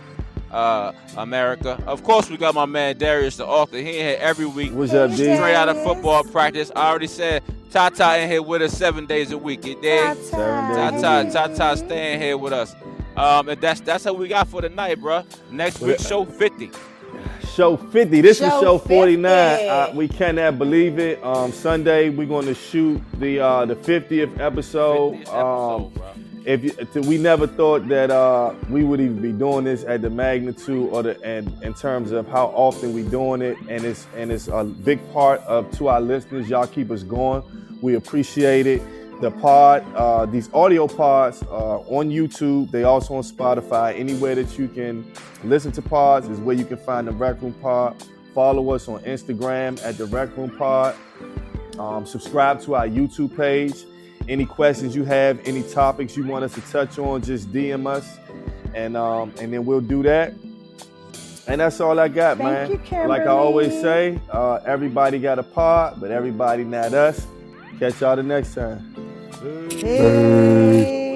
[0.51, 1.81] Uh, America.
[1.88, 3.77] Of course, we got my man Darius, the author.
[3.77, 5.15] He in here every week What's up, D?
[5.15, 6.72] Straight out of football practice.
[6.76, 7.41] I already said
[7.72, 9.65] Tata in here with us seven days a week.
[9.65, 10.15] You dig?
[10.18, 11.01] Seven days.
[11.01, 12.76] Tata, Tata staying here with us.
[13.15, 15.23] Um, and that's that's how we got for tonight, bro.
[15.49, 16.69] Next week, show 50.
[17.55, 18.21] Show 50.
[18.21, 19.57] This was Show show 49.
[19.57, 19.69] 50.
[19.69, 21.23] Uh, we cannot believe it.
[21.23, 25.13] Um, Sunday we're going to shoot the uh, the 50th episode.
[25.15, 26.13] 50th Um, episode, bro.
[26.45, 30.01] if you, th- we never thought that uh, we would even be doing this at
[30.01, 34.07] the magnitude or the and in terms of how often we doing it, and it's
[34.15, 36.49] and it's a big part of to our listeners.
[36.49, 37.43] Y'all keep us going.
[37.81, 38.81] We appreciate it.
[39.23, 42.69] The pod, uh, these audio pods uh, on YouTube.
[42.71, 43.97] They also on Spotify.
[43.97, 45.09] Anywhere that you can
[45.45, 47.95] listen to pods is where you can find the Wreck Room Pod.
[48.35, 50.97] Follow us on Instagram at the Wreck Room Pod.
[51.79, 53.85] Um, subscribe to our YouTube page.
[54.27, 58.17] Any questions you have, any topics you want us to touch on, just DM us,
[58.73, 60.33] and um, and then we'll do that.
[61.47, 63.03] And that's all I got, Thank man.
[63.03, 67.25] you, like I always say, uh, everybody got a pod, but everybody not us.
[67.79, 69.02] Catch y'all the next time.
[69.44, 71.12] Hey.